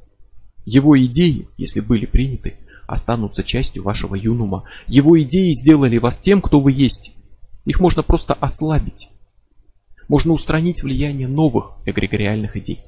Его 0.64 0.98
идеи, 0.98 1.48
если 1.56 1.80
были 1.80 2.06
приняты, 2.06 2.56
останутся 2.90 3.44
частью 3.44 3.82
вашего 3.82 4.14
юнума. 4.14 4.64
Его 4.86 5.20
идеи 5.22 5.52
сделали 5.52 5.98
вас 5.98 6.18
тем, 6.18 6.40
кто 6.40 6.60
вы 6.60 6.72
есть. 6.72 7.12
Их 7.64 7.80
можно 7.80 8.02
просто 8.02 8.34
ослабить 8.34 9.10
можно 10.10 10.32
устранить 10.32 10.82
влияние 10.82 11.28
новых 11.28 11.74
эгрегориальных 11.86 12.56
идей. 12.56 12.82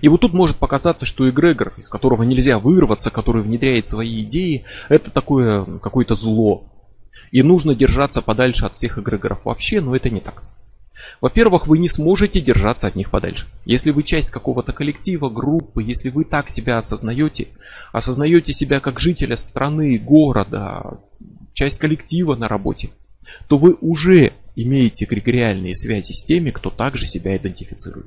И 0.00 0.08
вот 0.08 0.22
тут 0.22 0.32
может 0.32 0.56
показаться, 0.56 1.04
что 1.04 1.28
эгрегор, 1.28 1.74
из 1.76 1.90
которого 1.90 2.22
нельзя 2.22 2.58
вырваться, 2.58 3.10
который 3.10 3.42
внедряет 3.42 3.86
свои 3.86 4.22
идеи, 4.22 4.64
это 4.88 5.10
такое 5.10 5.78
какое-то 5.80 6.14
зло. 6.14 6.72
И 7.30 7.42
нужно 7.42 7.74
держаться 7.74 8.22
подальше 8.22 8.64
от 8.64 8.74
всех 8.74 8.98
эгрегоров 8.98 9.44
вообще, 9.44 9.82
но 9.82 9.94
это 9.94 10.08
не 10.08 10.20
так. 10.20 10.44
Во-первых, 11.20 11.66
вы 11.66 11.78
не 11.78 11.88
сможете 11.88 12.40
держаться 12.40 12.86
от 12.86 12.96
них 12.96 13.10
подальше. 13.10 13.46
Если 13.64 13.90
вы 13.90 14.02
часть 14.02 14.30
какого-то 14.30 14.72
коллектива, 14.72 15.28
группы, 15.28 15.82
если 15.82 16.10
вы 16.10 16.24
так 16.24 16.48
себя 16.48 16.78
осознаете, 16.78 17.48
осознаете 17.92 18.52
себя 18.52 18.80
как 18.80 19.00
жителя 19.00 19.36
страны, 19.36 19.98
города, 19.98 20.98
часть 21.52 21.78
коллектива 21.78 22.34
на 22.34 22.48
работе, 22.48 22.90
то 23.48 23.58
вы 23.58 23.76
уже 23.80 24.32
имеете 24.54 25.04
эгрегориальные 25.04 25.74
связи 25.74 26.12
с 26.12 26.24
теми, 26.24 26.50
кто 26.50 26.70
также 26.70 27.06
себя 27.06 27.36
идентифицирует. 27.36 28.06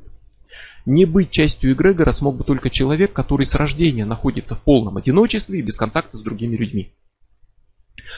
Не 0.86 1.06
быть 1.06 1.30
частью 1.30 1.74
эгрегора 1.74 2.12
смог 2.12 2.38
бы 2.38 2.44
только 2.44 2.70
человек, 2.70 3.14
который 3.14 3.46
с 3.46 3.54
рождения 3.56 4.06
находится 4.06 4.56
в 4.56 4.64
полном 4.64 4.98
одиночестве 4.98 5.60
и 5.60 5.62
без 5.62 5.76
контакта 5.76 6.18
с 6.18 6.22
другими 6.22 6.56
людьми. 6.56 6.92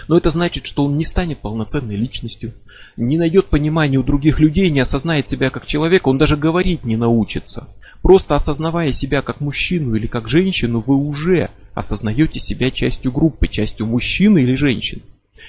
Но 0.07 0.17
это 0.17 0.29
значит, 0.29 0.65
что 0.65 0.85
он 0.85 0.97
не 0.97 1.03
станет 1.03 1.39
полноценной 1.39 1.95
личностью, 1.95 2.53
не 2.97 3.17
найдет 3.17 3.47
понимания 3.47 3.97
у 3.97 4.03
других 4.03 4.39
людей, 4.39 4.69
не 4.69 4.79
осознает 4.79 5.27
себя 5.27 5.49
как 5.49 5.65
человека, 5.65 6.09
он 6.09 6.17
даже 6.17 6.37
говорить 6.37 6.83
не 6.83 6.97
научится. 6.97 7.67
Просто 8.01 8.35
осознавая 8.35 8.93
себя 8.93 9.21
как 9.21 9.41
мужчину 9.41 9.95
или 9.95 10.07
как 10.07 10.27
женщину, 10.27 10.79
вы 10.79 10.95
уже 10.95 11.51
осознаете 11.73 12.39
себя 12.39 12.71
частью 12.71 13.11
группы, 13.11 13.47
частью 13.47 13.85
мужчины 13.85 14.39
или 14.39 14.55
женщины 14.55 15.03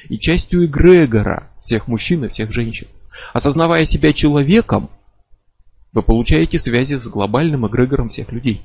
и 0.09 0.19
частью 0.19 0.67
эгрегора 0.67 1.51
всех 1.63 1.89
мужчин 1.89 2.25
и 2.25 2.29
всех 2.29 2.53
женщин. 2.53 2.89
Осознавая 3.33 3.85
себя 3.85 4.13
человеком, 4.13 4.91
вы 5.93 6.03
получаете 6.03 6.59
связи 6.59 6.95
с 6.95 7.07
глобальным 7.07 7.67
эгрегором 7.67 8.09
всех 8.09 8.33
людей. 8.33 8.63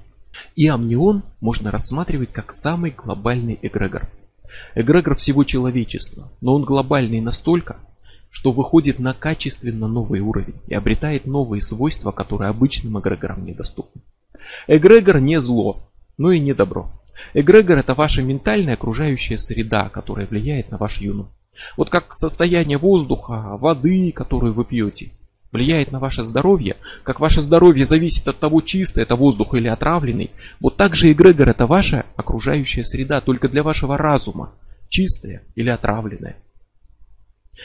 И 0.56 0.68
амнион 0.68 1.24
можно 1.42 1.72
рассматривать 1.72 2.32
как 2.32 2.52
самый 2.52 2.92
глобальный 2.92 3.60
эгрегор. 3.62 4.10
Эгрегор 4.76 5.16
всего 5.16 5.44
человечества, 5.44 6.32
но 6.42 6.56
он 6.56 6.64
глобальный 6.64 7.22
настолько, 7.22 7.78
что 8.30 8.52
выходит 8.52 9.00
на 9.00 9.14
качественно 9.14 9.88
новый 9.88 10.20
уровень 10.20 10.62
и 10.68 10.74
обретает 10.74 11.26
новые 11.26 11.62
свойства, 11.62 12.12
которые 12.12 12.50
обычным 12.50 13.00
эгрегорам 13.00 13.46
недоступны. 13.46 14.02
Эгрегор 14.68 15.20
не 15.20 15.40
зло, 15.40 15.90
но 16.18 16.32
и 16.32 16.40
не 16.40 16.54
добро. 16.54 16.92
Эгрегор 17.34 17.78
это 17.78 17.96
ваша 17.96 18.22
ментальная 18.22 18.76
окружающая 18.76 19.38
среда, 19.38 19.90
которая 19.90 20.28
влияет 20.28 20.72
на 20.72 20.78
ваш 20.78 21.02
юнум. 21.02 21.30
Вот 21.76 21.90
как 21.90 22.14
состояние 22.14 22.78
воздуха, 22.78 23.58
воды, 23.58 24.12
которую 24.12 24.54
вы 24.54 24.66
пьете, 24.66 25.12
влияет 25.52 25.92
на 25.92 26.00
ваше 26.00 26.24
здоровье, 26.24 26.78
как 27.04 27.20
ваше 27.20 27.42
здоровье 27.42 27.86
зависит 27.86 28.28
от 28.28 28.38
того, 28.40 28.62
чистый 28.62 29.04
это 29.04 29.16
воздух 29.16 29.54
или 29.54 29.68
отравленный, 29.68 30.32
вот 30.60 30.78
так 30.78 30.96
же 30.96 31.12
эгрегор 31.12 31.50
это 31.50 31.68
ваша 31.68 32.06
окружающая 32.16 32.84
среда, 32.84 33.22
только 33.22 33.50
для 33.50 33.64
вашего 33.64 33.98
разума, 33.98 34.54
чистая 34.90 35.44
или 35.56 35.70
отравленная. 35.70 36.38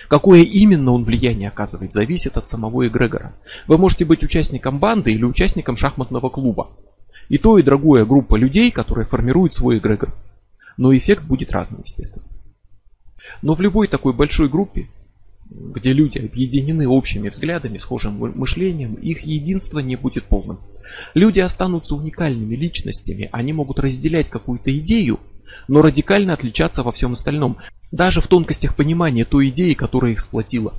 Какое 0.09 0.43
именно 0.43 0.93
он 0.93 1.05
влияние 1.05 1.49
оказывает, 1.49 1.93
зависит 1.93 2.37
от 2.37 2.49
самого 2.49 2.87
эгрегора. 2.87 3.35
Вы 3.67 3.79
можете 3.79 4.05
быть 4.05 4.23
участником 4.23 4.79
банды 4.79 5.12
или 5.12 5.25
участником 5.25 5.77
шахматного 5.77 6.31
клуба. 6.31 6.71
И 7.29 7.39
то, 7.39 7.59
и 7.59 7.62
другое 7.62 8.05
группа 8.05 8.37
людей, 8.37 8.71
которые 8.71 9.07
формируют 9.07 9.55
свой 9.55 9.79
эгрегор. 9.79 10.15
Но 10.77 10.97
эффект 10.97 11.25
будет 11.25 11.53
разным, 11.53 11.83
естественно. 11.85 12.27
Но 13.43 13.55
в 13.55 13.61
любой 13.61 13.87
такой 13.87 14.12
большой 14.12 14.49
группе, 14.49 14.89
где 15.51 15.93
люди 15.93 16.19
объединены 16.19 16.89
общими 16.89 17.29
взглядами, 17.29 17.79
схожим 17.79 18.15
мышлением, 18.15 18.95
их 18.95 19.23
единство 19.23 19.81
не 19.81 19.97
будет 19.97 20.27
полным. 20.27 20.61
Люди 21.15 21.41
останутся 21.41 21.95
уникальными 21.95 22.55
личностями, 22.55 23.29
они 23.33 23.53
могут 23.53 23.79
разделять 23.79 24.29
какую-то 24.29 24.77
идею, 24.79 25.21
но 25.69 25.83
радикально 25.83 26.35
отличаться 26.35 26.83
во 26.83 26.93
всем 26.93 27.13
остальном, 27.13 27.59
даже 27.91 28.21
в 28.21 28.27
тонкостях 28.27 28.75
понимания 28.75 29.25
той 29.25 29.49
идеи, 29.51 29.75
которая 29.75 30.13
их 30.13 30.21
сплотила. 30.21 30.75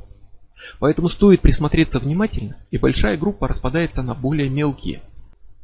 Поэтому 0.79 1.09
стоит 1.09 1.41
присмотреться 1.41 1.99
внимательно, 1.99 2.57
и 2.71 2.77
большая 2.77 3.17
группа 3.17 3.47
распадается 3.47 4.01
на 4.01 4.15
более 4.15 4.49
мелкие– 4.49 5.01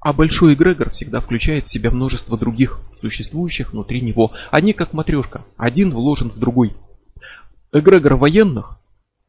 а 0.02 0.14
большой 0.14 0.54
эгрегор 0.54 0.92
всегда 0.92 1.20
включает 1.20 1.66
в 1.66 1.70
себя 1.70 1.92
множество 1.92 2.38
других, 2.38 2.80
существующих 2.98 3.74
внутри 3.74 4.02
него. 4.02 4.32
Они 4.50 4.74
как 4.74 4.94
матрешка, 4.94 5.44
один 5.58 5.92
вложен 5.92 6.32
в 6.32 6.40
другой. 6.40 6.76
Эгрегор 7.74 8.16
военных 8.16 8.79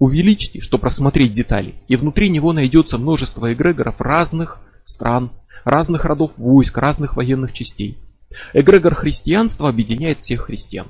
увеличьте, 0.00 0.61
чтобы 0.61 0.80
просмотреть 0.80 1.33
детали, 1.33 1.75
и 1.87 1.95
внутри 1.95 2.30
него 2.30 2.52
найдется 2.52 2.99
множество 2.99 3.52
эгрегоров 3.52 4.00
разных 4.00 4.59
стран, 4.85 5.30
разных 5.64 6.04
родов 6.07 6.37
войск, 6.38 6.78
разных 6.78 7.14
военных 7.16 7.52
частей. 7.52 7.99
Эгрегор 8.54 8.95
христианства 8.95 9.69
объединяет 9.69 10.23
всех 10.23 10.47
христиан, 10.47 10.88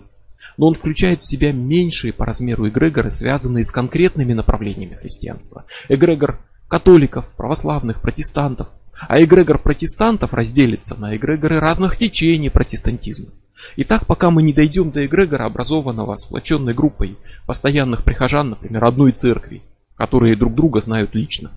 но 0.56 0.68
он 0.68 0.74
включает 0.74 1.22
в 1.22 1.26
себя 1.26 1.52
меньшие 1.52 2.12
по 2.12 2.24
размеру 2.24 2.68
эгрегоры, 2.68 3.10
связанные 3.10 3.64
с 3.64 3.72
конкретными 3.72 4.32
направлениями 4.32 4.94
христианства. 4.94 5.64
Эгрегор 5.88 6.38
католиков, 6.68 7.34
православных, 7.36 8.00
протестантов, 8.00 8.68
а 9.08 9.20
эгрегор 9.20 9.58
протестантов 9.58 10.32
разделится 10.32 10.94
на 10.94 11.16
эгрегоры 11.16 11.58
разных 11.58 11.96
течений 11.96 12.48
протестантизма. 12.48 13.30
И 13.76 13.84
так, 13.84 14.06
пока 14.06 14.30
мы 14.30 14.42
не 14.42 14.52
дойдем 14.52 14.90
до 14.90 15.06
эгрегора, 15.06 15.44
образованного 15.44 16.16
сплоченной 16.16 16.74
группой 16.74 17.16
постоянных 17.46 18.04
прихожан, 18.04 18.50
например, 18.50 18.84
одной 18.84 19.12
церкви, 19.12 19.62
которые 19.96 20.36
друг 20.36 20.54
друга 20.54 20.80
знают 20.80 21.14
лично. 21.14 21.52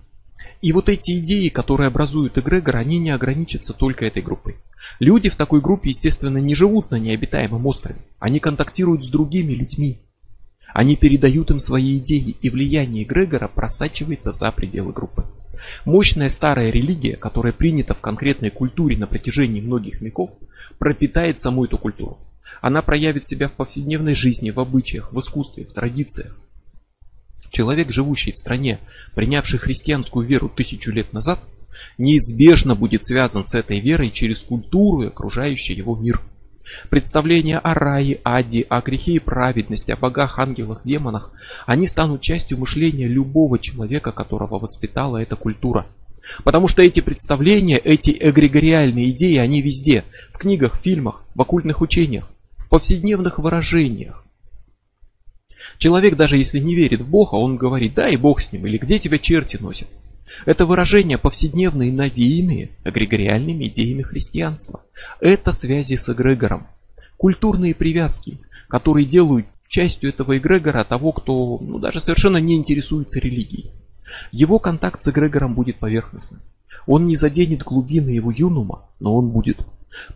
И 0.60 0.72
вот 0.72 0.88
эти 0.88 1.18
идеи, 1.18 1.48
которые 1.48 1.88
образуют 1.88 2.38
эгрегор, 2.38 2.76
они 2.76 2.98
не 2.98 3.10
ограничатся 3.10 3.74
только 3.74 4.06
этой 4.06 4.22
группой. 4.22 4.56
Люди 4.98 5.28
в 5.28 5.36
такой 5.36 5.60
группе, 5.60 5.90
естественно, 5.90 6.38
не 6.38 6.54
живут 6.54 6.90
на 6.90 6.98
необитаемом 6.98 7.66
острове. 7.66 7.98
Они 8.18 8.40
контактируют 8.40 9.04
с 9.04 9.08
другими 9.08 9.52
людьми. 9.52 10.00
Они 10.72 10.96
передают 10.96 11.50
им 11.50 11.58
свои 11.58 11.98
идеи, 11.98 12.36
и 12.40 12.50
влияние 12.50 13.04
эгрегора 13.04 13.48
просачивается 13.48 14.32
за 14.32 14.50
пределы 14.52 14.92
группы. 14.92 15.24
Мощная 15.84 16.28
старая 16.28 16.70
религия, 16.70 17.16
которая 17.16 17.52
принята 17.52 17.94
в 17.94 18.00
конкретной 18.00 18.50
культуре 18.50 18.96
на 18.96 19.06
протяжении 19.06 19.60
многих 19.60 20.00
веков, 20.00 20.30
пропитает 20.78 21.40
саму 21.40 21.64
эту 21.64 21.78
культуру. 21.78 22.18
Она 22.60 22.82
проявит 22.82 23.26
себя 23.26 23.48
в 23.48 23.52
повседневной 23.52 24.14
жизни, 24.14 24.50
в 24.50 24.60
обычаях, 24.60 25.12
в 25.12 25.20
искусстве, 25.20 25.64
в 25.64 25.72
традициях. 25.72 26.38
Человек, 27.50 27.90
живущий 27.90 28.32
в 28.32 28.38
стране, 28.38 28.80
принявший 29.14 29.58
христианскую 29.58 30.26
веру 30.26 30.48
тысячу 30.48 30.90
лет 30.90 31.12
назад, 31.12 31.40
неизбежно 31.98 32.74
будет 32.74 33.04
связан 33.04 33.44
с 33.44 33.54
этой 33.54 33.80
верой 33.80 34.10
через 34.10 34.42
культуру 34.42 35.02
и 35.02 35.08
окружающий 35.08 35.74
его 35.74 35.94
мир. 35.94 36.20
Представления 36.88 37.58
о 37.58 37.74
рае, 37.74 38.20
аде, 38.24 38.62
о 38.68 38.80
грехе 38.80 39.12
и 39.12 39.18
праведности, 39.18 39.90
о 39.92 39.96
богах, 39.96 40.38
ангелах, 40.38 40.82
демонах, 40.84 41.32
они 41.66 41.86
станут 41.86 42.22
частью 42.22 42.58
мышления 42.58 43.06
любого 43.06 43.58
человека, 43.58 44.12
которого 44.12 44.58
воспитала 44.58 45.18
эта 45.18 45.36
культура. 45.36 45.86
Потому 46.42 46.68
что 46.68 46.82
эти 46.82 47.00
представления, 47.00 47.76
эти 47.76 48.16
эгрегориальные 48.18 49.10
идеи, 49.10 49.36
они 49.36 49.60
везде. 49.60 50.04
В 50.32 50.38
книгах, 50.38 50.80
фильмах, 50.80 51.22
в 51.34 51.42
оккультных 51.42 51.80
учениях, 51.82 52.30
в 52.56 52.68
повседневных 52.70 53.38
выражениях. 53.38 54.24
Человек, 55.78 56.16
даже 56.16 56.36
если 56.36 56.60
не 56.60 56.74
верит 56.74 57.02
в 57.02 57.08
Бога, 57.08 57.34
он 57.34 57.56
говорит, 57.56 57.94
да 57.94 58.08
и 58.08 58.16
Бог 58.16 58.40
с 58.40 58.52
ним, 58.52 58.66
или 58.66 58.78
где 58.78 58.98
тебя 58.98 59.18
черти 59.18 59.58
носят. 59.60 59.88
Это 60.46 60.66
выражения 60.66 61.18
повседневные, 61.18 61.92
навеянные 61.92 62.70
эгрегориальными 62.84 63.66
идеями 63.66 64.02
христианства. 64.02 64.82
Это 65.20 65.52
связи 65.52 65.96
с 65.96 66.08
эгрегором. 66.08 66.66
Культурные 67.16 67.74
привязки, 67.74 68.38
которые 68.68 69.06
делают 69.06 69.46
частью 69.68 70.10
этого 70.10 70.36
эгрегора 70.38 70.84
того, 70.84 71.12
кто 71.12 71.58
ну, 71.58 71.78
даже 71.78 72.00
совершенно 72.00 72.36
не 72.38 72.56
интересуется 72.56 73.18
религией. 73.18 73.72
Его 74.30 74.58
контакт 74.58 75.02
с 75.02 75.08
эгрегором 75.08 75.54
будет 75.54 75.76
поверхностным. 75.78 76.40
Он 76.86 77.06
не 77.06 77.16
заденет 77.16 77.62
глубины 77.62 78.10
его 78.10 78.30
юнума, 78.30 78.86
но 79.00 79.16
он 79.16 79.30
будет. 79.30 79.58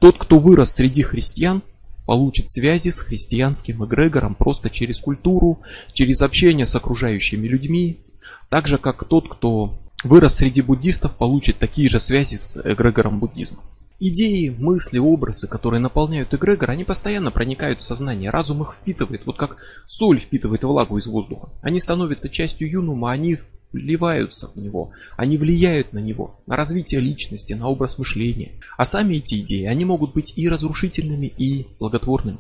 Тот, 0.00 0.18
кто 0.18 0.38
вырос 0.38 0.72
среди 0.72 1.02
христиан, 1.02 1.62
получит 2.04 2.48
связи 2.48 2.90
с 2.90 3.00
христианским 3.00 3.84
эгрегором 3.84 4.34
просто 4.34 4.70
через 4.70 4.98
культуру, 4.98 5.60
через 5.92 6.22
общение 6.22 6.66
с 6.66 6.74
окружающими 6.74 7.46
людьми, 7.46 8.00
так 8.48 8.66
же 8.66 8.78
как 8.78 9.04
тот, 9.04 9.28
кто 9.28 9.78
вырос 10.04 10.36
среди 10.36 10.62
буддистов, 10.62 11.16
получит 11.16 11.58
такие 11.58 11.88
же 11.88 12.00
связи 12.00 12.36
с 12.36 12.60
эгрегором 12.64 13.18
буддизма. 13.18 13.62
Идеи, 14.00 14.54
мысли, 14.56 14.98
образы, 14.98 15.48
которые 15.48 15.80
наполняют 15.80 16.32
эгрегор, 16.32 16.70
они 16.70 16.84
постоянно 16.84 17.32
проникают 17.32 17.80
в 17.80 17.84
сознание. 17.84 18.30
Разум 18.30 18.62
их 18.62 18.72
впитывает, 18.72 19.26
вот 19.26 19.36
как 19.36 19.56
соль 19.88 20.20
впитывает 20.20 20.62
влагу 20.62 20.98
из 20.98 21.08
воздуха. 21.08 21.48
Они 21.62 21.80
становятся 21.80 22.28
частью 22.28 22.70
юнума, 22.70 23.10
они 23.10 23.38
вливаются 23.72 24.50
в 24.54 24.56
него, 24.56 24.92
они 25.16 25.36
влияют 25.36 25.92
на 25.92 25.98
него, 25.98 26.38
на 26.46 26.54
развитие 26.54 27.00
личности, 27.00 27.54
на 27.54 27.68
образ 27.68 27.98
мышления. 27.98 28.52
А 28.76 28.84
сами 28.84 29.16
эти 29.16 29.40
идеи, 29.40 29.64
они 29.64 29.84
могут 29.84 30.14
быть 30.14 30.32
и 30.36 30.48
разрушительными, 30.48 31.26
и 31.26 31.66
благотворными. 31.80 32.38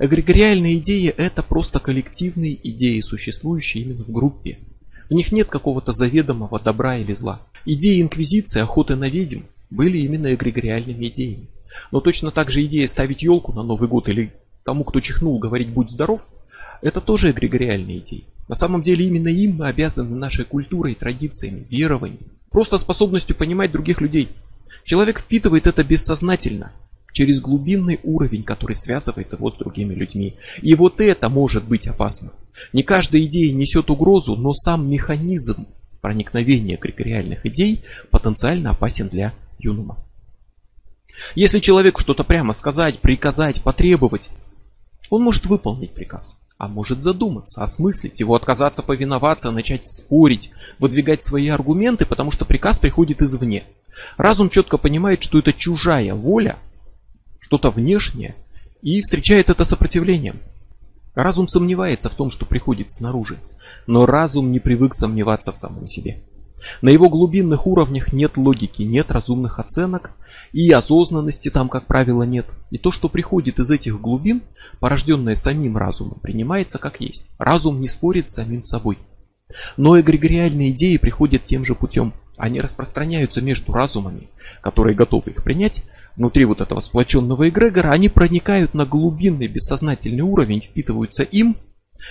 Эгрегориальные 0.00 0.78
идеи– 0.78 1.08
это 1.16 1.42
просто 1.42 1.78
коллективные 1.78 2.58
идеи, 2.70 3.00
существующие 3.00 3.84
именно 3.84 4.02
в 4.02 4.10
группе. 4.10 4.58
В 5.08 5.14
них 5.14 5.32
нет 5.32 5.48
какого-то 5.48 5.92
заведомого 5.92 6.60
добра 6.60 6.96
или 6.96 7.14
зла. 7.14 7.40
Идеи 7.64 8.02
инквизиции, 8.02 8.60
охоты 8.60 8.94
на 8.94 9.08
ведьм 9.08 9.42
были 9.70 9.98
именно 9.98 10.34
эгрегориальными 10.34 11.06
идеями. 11.06 11.48
Но 11.90 12.00
точно 12.00 12.30
так 12.30 12.50
же 12.50 12.64
идея 12.64 12.86
ставить 12.86 13.22
елку 13.22 13.52
на 13.52 13.62
Новый 13.62 13.88
год 13.88 14.08
или 14.08 14.32
тому, 14.64 14.84
кто 14.84 15.00
чихнул, 15.00 15.38
говорить 15.38 15.68
«будь 15.68 15.90
здоров»– 15.90 16.26
это 16.82 17.00
тоже 17.00 17.30
эгрегориальные 17.30 17.98
идеи. 17.98 18.24
На 18.48 18.54
самом 18.54 18.82
деле 18.82 19.06
именно 19.06 19.28
им 19.28 19.56
мы 19.56 19.68
обязаны 19.68 20.14
нашей 20.16 20.44
культурой, 20.44 20.94
традициями, 20.94 21.66
верованием, 21.70 22.20
просто 22.50 22.78
способностью 22.78 23.36
понимать 23.36 23.72
других 23.72 24.00
людей. 24.00 24.28
Человек 24.84 25.20
впитывает 25.20 25.66
это 25.66 25.84
бессознательно, 25.84 26.72
через 27.18 27.40
глубинный 27.40 27.98
уровень, 28.04 28.44
который 28.44 28.74
связывает 28.74 29.32
его 29.32 29.50
с 29.50 29.56
другими 29.56 29.92
людьми. 29.92 30.36
И 30.62 30.76
вот 30.76 31.00
это 31.00 31.28
может 31.28 31.64
быть 31.64 31.88
опасно. 31.88 32.30
Не 32.72 32.84
каждая 32.84 33.22
идея 33.22 33.52
несет 33.52 33.90
угрозу, 33.90 34.36
но 34.36 34.52
сам 34.52 34.88
механизм 34.88 35.66
проникновения 36.00 36.76
крикориальных 36.76 37.44
идей 37.44 37.82
потенциально 38.12 38.70
опасен 38.70 39.08
для 39.08 39.34
юнума. 39.58 39.98
Если 41.34 41.58
человеку 41.58 42.00
что-то 42.00 42.22
прямо 42.22 42.52
сказать, 42.52 43.00
приказать, 43.00 43.64
потребовать, 43.64 44.28
он 45.10 45.24
может 45.24 45.46
выполнить 45.46 45.94
приказ, 45.94 46.38
а 46.56 46.68
может 46.68 47.02
задуматься, 47.02 47.64
осмыслить 47.64 48.20
его, 48.20 48.36
отказаться 48.36 48.84
повиноваться, 48.84 49.50
начать 49.50 49.88
спорить, 49.88 50.52
выдвигать 50.78 51.24
свои 51.24 51.48
аргументы, 51.48 52.06
потому 52.06 52.30
что 52.30 52.44
приказ 52.44 52.78
приходит 52.78 53.22
извне. 53.22 53.64
Разум 54.16 54.50
четко 54.50 54.78
понимает, 54.78 55.24
что 55.24 55.40
это 55.40 55.52
чужая 55.52 56.14
воля, 56.14 56.60
что-то 57.38 57.70
внешнее, 57.70 58.34
и 58.82 59.00
встречает 59.02 59.50
это 59.50 59.64
сопротивлением. 59.64 60.40
Разум 61.14 61.48
сомневается 61.48 62.08
в 62.08 62.14
том, 62.14 62.30
что 62.30 62.46
приходит 62.46 62.90
снаружи, 62.90 63.38
но 63.86 64.06
разум 64.06 64.52
не 64.52 64.60
привык 64.60 64.94
сомневаться 64.94 65.52
в 65.52 65.58
самом 65.58 65.86
себе. 65.86 66.22
На 66.82 66.90
его 66.90 67.08
глубинных 67.08 67.66
уровнях 67.66 68.12
нет 68.12 68.36
логики, 68.36 68.82
нет 68.82 69.10
разумных 69.10 69.58
оценок, 69.58 70.12
и 70.52 70.70
осознанности 70.70 71.50
там, 71.50 71.68
как 71.68 71.86
правило, 71.86 72.22
нет. 72.22 72.46
И 72.70 72.78
то, 72.78 72.90
что 72.90 73.08
приходит 73.08 73.58
из 73.58 73.70
этих 73.70 74.00
глубин, 74.00 74.42
порожденное 74.80 75.34
самим 75.34 75.76
разумом, 75.76 76.18
принимается 76.20 76.78
как 76.78 77.00
есть. 77.00 77.26
Разум 77.38 77.80
не 77.80 77.88
спорит 77.88 78.30
с 78.30 78.34
самим 78.34 78.62
собой. 78.62 78.98
Но 79.76 79.98
эгрегориальные 79.98 80.70
идеи 80.70 80.96
приходят 80.96 81.44
тем 81.44 81.64
же 81.64 81.74
путем. 81.74 82.12
Они 82.36 82.60
распространяются 82.60 83.40
между 83.40 83.72
разумами, 83.72 84.28
которые 84.60 84.94
готовы 84.94 85.30
их 85.32 85.42
принять, 85.42 85.84
внутри 86.18 86.44
вот 86.44 86.60
этого 86.60 86.80
сплоченного 86.80 87.48
эгрегора, 87.48 87.90
они 87.90 88.08
проникают 88.08 88.74
на 88.74 88.84
глубинный 88.84 89.46
бессознательный 89.46 90.22
уровень, 90.22 90.60
впитываются 90.60 91.22
им, 91.22 91.56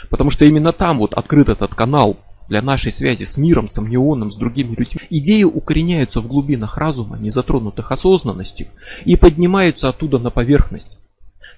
потому 0.10 0.30
что 0.30 0.46
именно 0.46 0.72
там 0.72 1.00
вот 1.00 1.14
открыт 1.14 1.50
этот 1.50 1.76
канал 1.76 2.18
для 2.48 2.62
нашей 2.62 2.94
связи 2.94 3.26
с 3.26 3.36
миром, 3.36 3.68
с 3.68 3.78
амнионом, 3.78 4.32
с 4.32 4.38
другими 4.38 4.74
людьми. 4.76 5.02
Идеи 5.10 5.44
укореняются 5.44 6.22
в 6.22 6.28
глубинах 6.28 6.78
разума, 6.78 7.18
не 7.18 7.30
затронутых 7.30 7.92
осознанностью, 7.92 8.68
и 9.04 9.18
поднимаются 9.18 9.90
оттуда 9.90 10.18
на 10.20 10.30
поверхность, 10.30 11.00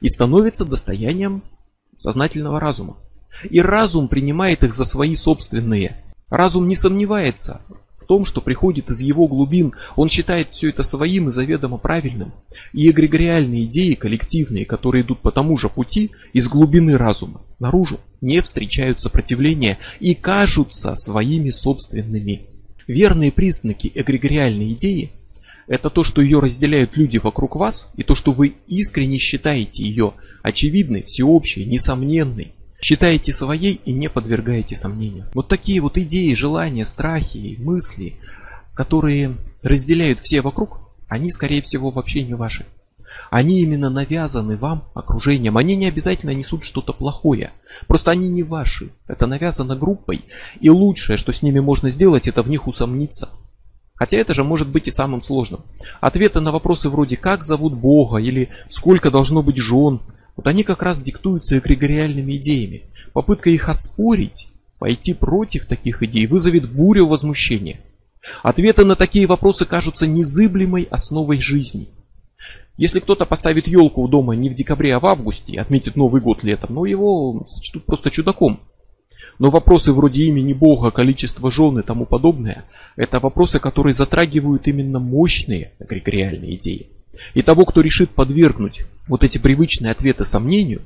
и 0.01 0.09
становятся 0.09 0.65
достоянием 0.65 1.43
сознательного 1.99 2.59
разума. 2.59 2.97
И 3.47 3.61
разум 3.61 4.07
принимает 4.07 4.63
их 4.63 4.73
за 4.73 4.85
свои 4.85 5.15
собственные. 5.15 6.03
Разум 6.31 6.67
не 6.67 6.75
сомневается 6.75 7.61
том, 8.09 8.25
что 8.25 8.41
приходит 8.41 8.89
из 8.89 9.01
его 9.01 9.27
глубин. 9.27 9.73
Он 9.95 10.09
считает 10.09 10.49
все 10.49 10.69
это 10.69 10.81
своим 10.81 11.29
и 11.29 11.31
заведомо 11.31 11.77
правильным. 11.77 12.33
И 12.73 12.89
эгрегориальные 12.89 13.65
идеи, 13.65 13.93
коллективные, 13.93 14.65
которые 14.65 15.03
идут 15.03 15.19
по 15.19 15.31
тому 15.31 15.55
же 15.57 15.69
пути, 15.69 16.09
из 16.33 16.47
глубины 16.47 16.97
разума, 16.97 17.41
наружу, 17.59 17.99
не 18.19 18.41
встречают 18.41 18.99
сопротивления 18.99 19.77
и 19.99 20.15
кажутся 20.15 20.95
своими 20.95 21.51
собственными. 21.51 22.47
Верные 22.87 23.31
признаки 23.31 23.91
эгрегориальной 23.93 24.73
идеи– 24.73 25.11
это 25.67 25.91
то, 25.91 26.03
что 26.03 26.23
ее 26.23 26.39
разделяют 26.39 26.97
люди 26.97 27.19
вокруг 27.19 27.57
вас, 27.57 27.91
и 27.95 28.01
то, 28.01 28.15
что 28.15 28.31
вы 28.31 28.55
искренне 28.65 29.19
считаете 29.19 29.83
ее 29.83 30.13
очевидной, 30.41 31.03
всеобщей, 31.03 31.63
несомненной, 31.65 32.55
Считаете 32.81 33.33
своей 33.33 33.81
и 33.83 33.91
не 33.91 34.09
подвергаете 34.09 34.75
сомнению. 34.75 35.27
Вот 35.33 35.47
такие 35.47 35.81
вот 35.81 35.97
идеи, 35.97 36.33
желания, 36.33 36.85
страхи, 36.85 37.57
мысли, 37.59 38.15
которые 38.73 39.35
разделяют 39.61 40.19
все 40.19 40.41
вокруг, 40.41 40.79
они 41.07 41.31
скорее 41.31 41.61
всего 41.61 41.91
вообще 41.91 42.23
не 42.23 42.35
ваши. 42.35 42.65
Они 43.29 43.61
именно 43.61 43.89
навязаны 43.89 44.55
вам 44.55 44.85
окружением. 44.93 45.57
Они 45.57 45.75
не 45.75 45.87
обязательно 45.87 46.33
несут 46.33 46.63
что-то 46.63 46.93
плохое. 46.93 47.51
Просто 47.87 48.11
они 48.11 48.29
не 48.29 48.43
ваши. 48.43 48.91
Это 49.07 49.27
навязано 49.27 49.75
группой. 49.75 50.25
И 50.61 50.69
лучшее, 50.69 51.17
что 51.17 51.33
с 51.33 51.41
ними 51.41 51.59
можно 51.59 51.89
сделать, 51.89 52.27
это 52.27 52.43
в 52.43 52.49
них 52.49 52.67
усомниться. 52.67 53.29
Хотя 53.95 54.17
это 54.17 54.33
же 54.33 54.43
может 54.43 54.69
быть 54.69 54.87
и 54.87 54.91
самым 54.91 55.21
сложным. 55.21 55.61
Ответы 55.99 56.39
на 56.39 56.51
вопросы 56.51 56.89
вроде 56.89 57.17
«как 57.17 57.43
зовут 57.43 57.73
Бога» 57.73 58.17
или 58.17 58.49
«сколько 58.69 59.11
должно 59.11 59.43
быть 59.43 59.57
жен» 59.57 60.01
Вот 60.39 60.47
они 60.47 60.63
как 60.63 60.83
раз 60.83 61.01
диктуются 61.01 61.57
эгрегориальными 61.57 62.37
идеями. 62.37 62.83
Попытка 63.11 63.49
их 63.49 63.67
оспорить, 63.67 64.47
пойти 64.79 65.13
против 65.13 65.65
таких 65.65 66.01
идей, 66.01 66.27
вызовет 66.27 66.71
бурю 66.71 67.07
возмущения. 67.07 67.81
Ответы 68.41 68.85
на 68.85 68.95
такие 68.95 69.27
вопросы 69.27 69.65
кажутся 69.65 70.07
незыблемой 70.07 70.83
основой 70.83 71.41
жизни. 71.41 71.89
Если 72.77 73.01
кто-то 73.01 73.25
поставит 73.25 73.67
елку 73.67 74.01
у 74.01 74.07
дома 74.07 74.33
не 74.33 74.49
в 74.49 74.53
декабре, 74.53 74.95
а 74.95 75.01
в 75.01 75.07
августе, 75.07 75.59
отметит 75.59 75.97
Новый 75.97 76.21
год 76.21 76.41
летом, 76.41 76.75
ну 76.75 76.85
его 76.85 77.43
сочтут 77.45 77.83
просто 77.83 78.09
чудаком. 78.09 78.61
Но 79.39 79.49
вопросы 79.49 79.91
вроде 79.91 80.23
имени 80.23 80.53
Бога, 80.53 80.89
количества 80.89 81.51
жен 81.51 81.79
и 81.79 81.83
тому 81.83 82.05
подобное, 82.05 82.63
это 82.95 83.19
вопросы, 83.19 83.59
которые 83.59 83.91
затрагивают 83.91 84.69
именно 84.69 84.99
мощные 84.99 85.73
эгрегориальные 85.79 86.55
идеи. 86.55 86.98
И 87.33 87.41
того, 87.41 87.65
кто 87.65 87.81
решит 87.81 88.11
подвергнуть 88.11 88.81
вот 89.07 89.23
эти 89.23 89.37
привычные 89.37 89.91
ответы 89.91 90.23
сомнению, 90.23 90.81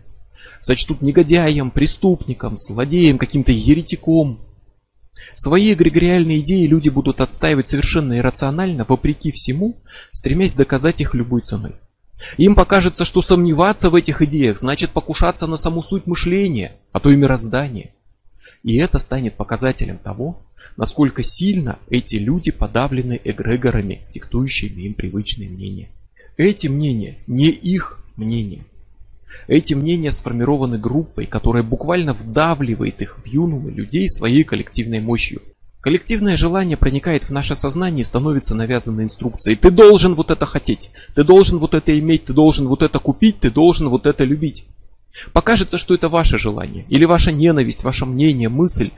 сочтут 0.61 1.01
негодяем, 1.01 1.71
преступником, 1.71 2.57
злодеем, 2.57 3.17
каким-то 3.17 3.51
еретиком. 3.51 4.39
Свои 5.35 5.73
эгрегориальные 5.73 6.39
идеи 6.39 6.65
люди 6.65 6.89
будут 6.89 7.21
отстаивать 7.21 7.69
совершенно 7.69 8.17
иррационально, 8.17 8.85
вопреки 8.87 9.31
всему, 9.31 9.77
стремясь 10.11 10.53
доказать 10.53 11.01
их 11.01 11.13
любой 11.13 11.41
ценой. 11.41 11.75
Им 12.37 12.55
покажется, 12.55 13.05
что 13.05 13.21
сомневаться 13.21 13.89
в 13.89 13.95
этих 13.95 14.21
идеях 14.21 14.57
значит 14.57 14.91
покушаться 14.91 15.47
на 15.47 15.57
саму 15.57 15.81
суть 15.81 16.07
мышления, 16.07 16.77
а 16.91 16.99
то 16.99 17.09
и 17.09 17.15
мироздания. 17.15 17.91
И 18.63 18.77
это 18.77 18.97
станет 18.99 19.35
показателем 19.35 19.97
того, 19.97 20.41
насколько 20.77 21.21
сильно 21.21 21.79
эти 21.89 22.15
люди 22.15 22.51
подавлены 22.51 23.19
эгрегорами, 23.23 24.01
диктующими 24.11 24.83
им 24.83 24.93
привычные 24.93 25.49
мнения. 25.49 25.89
Эти 26.37 26.67
мнения 26.67 27.17
не 27.27 27.49
их 27.49 27.99
мнения. 28.15 28.65
Эти 29.47 29.73
мнения 29.73 30.11
сформированы 30.11 30.77
группой, 30.77 31.25
которая 31.25 31.63
буквально 31.63 32.13
вдавливает 32.13 33.01
их 33.01 33.19
в 33.23 33.25
юнумы 33.27 33.71
людей 33.71 34.07
своей 34.09 34.43
коллективной 34.43 34.99
мощью. 34.99 35.41
Коллективное 35.81 36.37
желание 36.37 36.77
проникает 36.77 37.25
в 37.25 37.31
наше 37.31 37.55
сознание 37.55 38.01
и 38.01 38.05
становится 38.05 38.55
навязанной 38.55 39.03
инструкцией. 39.03 39.57
Ты 39.57 39.69
должен 39.69 40.15
вот 40.15 40.31
это 40.31 40.45
хотеть, 40.45 40.91
ты 41.13 41.23
должен 41.23 41.59
вот 41.59 41.73
это 41.73 41.97
иметь, 41.99 42.25
ты 42.25 42.33
должен 42.33 42.67
вот 42.67 42.81
это 42.81 42.99
купить, 42.99 43.41
ты 43.41 43.51
должен 43.51 43.89
вот 43.89 44.05
это 44.05 44.23
любить. 44.23 44.65
Покажется, 45.33 45.77
что 45.77 45.93
это 45.93 46.09
ваше 46.09 46.39
желание, 46.39 46.85
или 46.87 47.05
ваша 47.05 47.31
ненависть, 47.31 47.83
ваше 47.83 48.05
мнение, 48.05 48.49
мысль, 48.49 48.91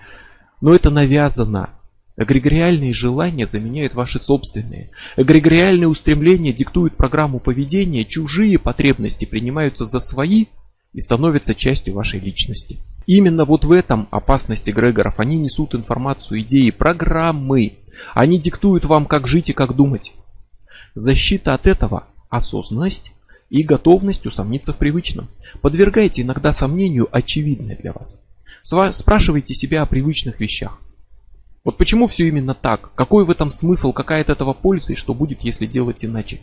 но 0.62 0.74
это 0.74 0.92
навязано. 0.92 1.72
Эгрегориальные 2.18 2.94
желания 2.94 3.46
заменяют 3.46 3.94
ваши 3.94 4.24
собственные. 4.24 4.92
Эгрегориальные 5.18 5.88
устремления 5.88 6.54
диктуют 6.54 6.96
программу 6.96 7.40
поведения, 7.40 8.06
чужие 8.06 8.58
потребности 8.58 9.26
принимаются 9.26 9.86
за 9.86 10.00
свои 10.00 10.46
и 10.94 11.00
становятся 11.02 11.54
частью 11.54 11.94
вашей 11.94 12.22
личности. 12.22 12.80
Именно 13.06 13.44
вот 13.44 13.66
в 13.66 13.72
этом 13.72 14.08
опасность 14.12 14.70
эгрегоров. 14.70 15.20
Они 15.20 15.38
несут 15.38 15.76
информацию, 15.76 16.40
идеи, 16.40 16.70
программы. 16.70 17.80
Они 18.14 18.40
диктуют 18.40 18.86
вам, 18.86 19.06
как 19.06 19.28
жить 19.28 19.50
и 19.50 19.54
как 19.54 19.76
думать. 19.76 20.14
Защита 20.96 21.54
от 21.54 21.68
этого– 21.68 22.06
осознанность 22.30 23.12
и 23.50 23.62
готовность 23.62 24.26
усомниться 24.26 24.72
в 24.72 24.78
привычном. 24.78 25.28
Подвергайте 25.62 26.22
иногда 26.22 26.54
сомнению 26.54 27.10
очевидное 27.12 27.76
для 27.76 27.92
вас. 27.92 28.22
Спрашивайте 28.64 29.54
себя 29.54 29.82
о 29.82 29.86
привычных 29.86 30.40
вещах. 30.40 30.80
Вот 31.66 31.78
почему 31.78 32.08
все 32.08 32.28
именно 32.28 32.54
так? 32.54 32.94
Какой 32.94 33.26
в 33.26 33.32
этом 33.32 33.50
смысл, 33.50 33.92
какая 33.92 34.22
от 34.22 34.30
этого 34.30 34.54
польза 34.54 34.94
и 34.94 34.96
что 34.96 35.16
будет, 35.16 35.42
если 35.42 35.66
делать 35.66 36.06
иначе? 36.06 36.40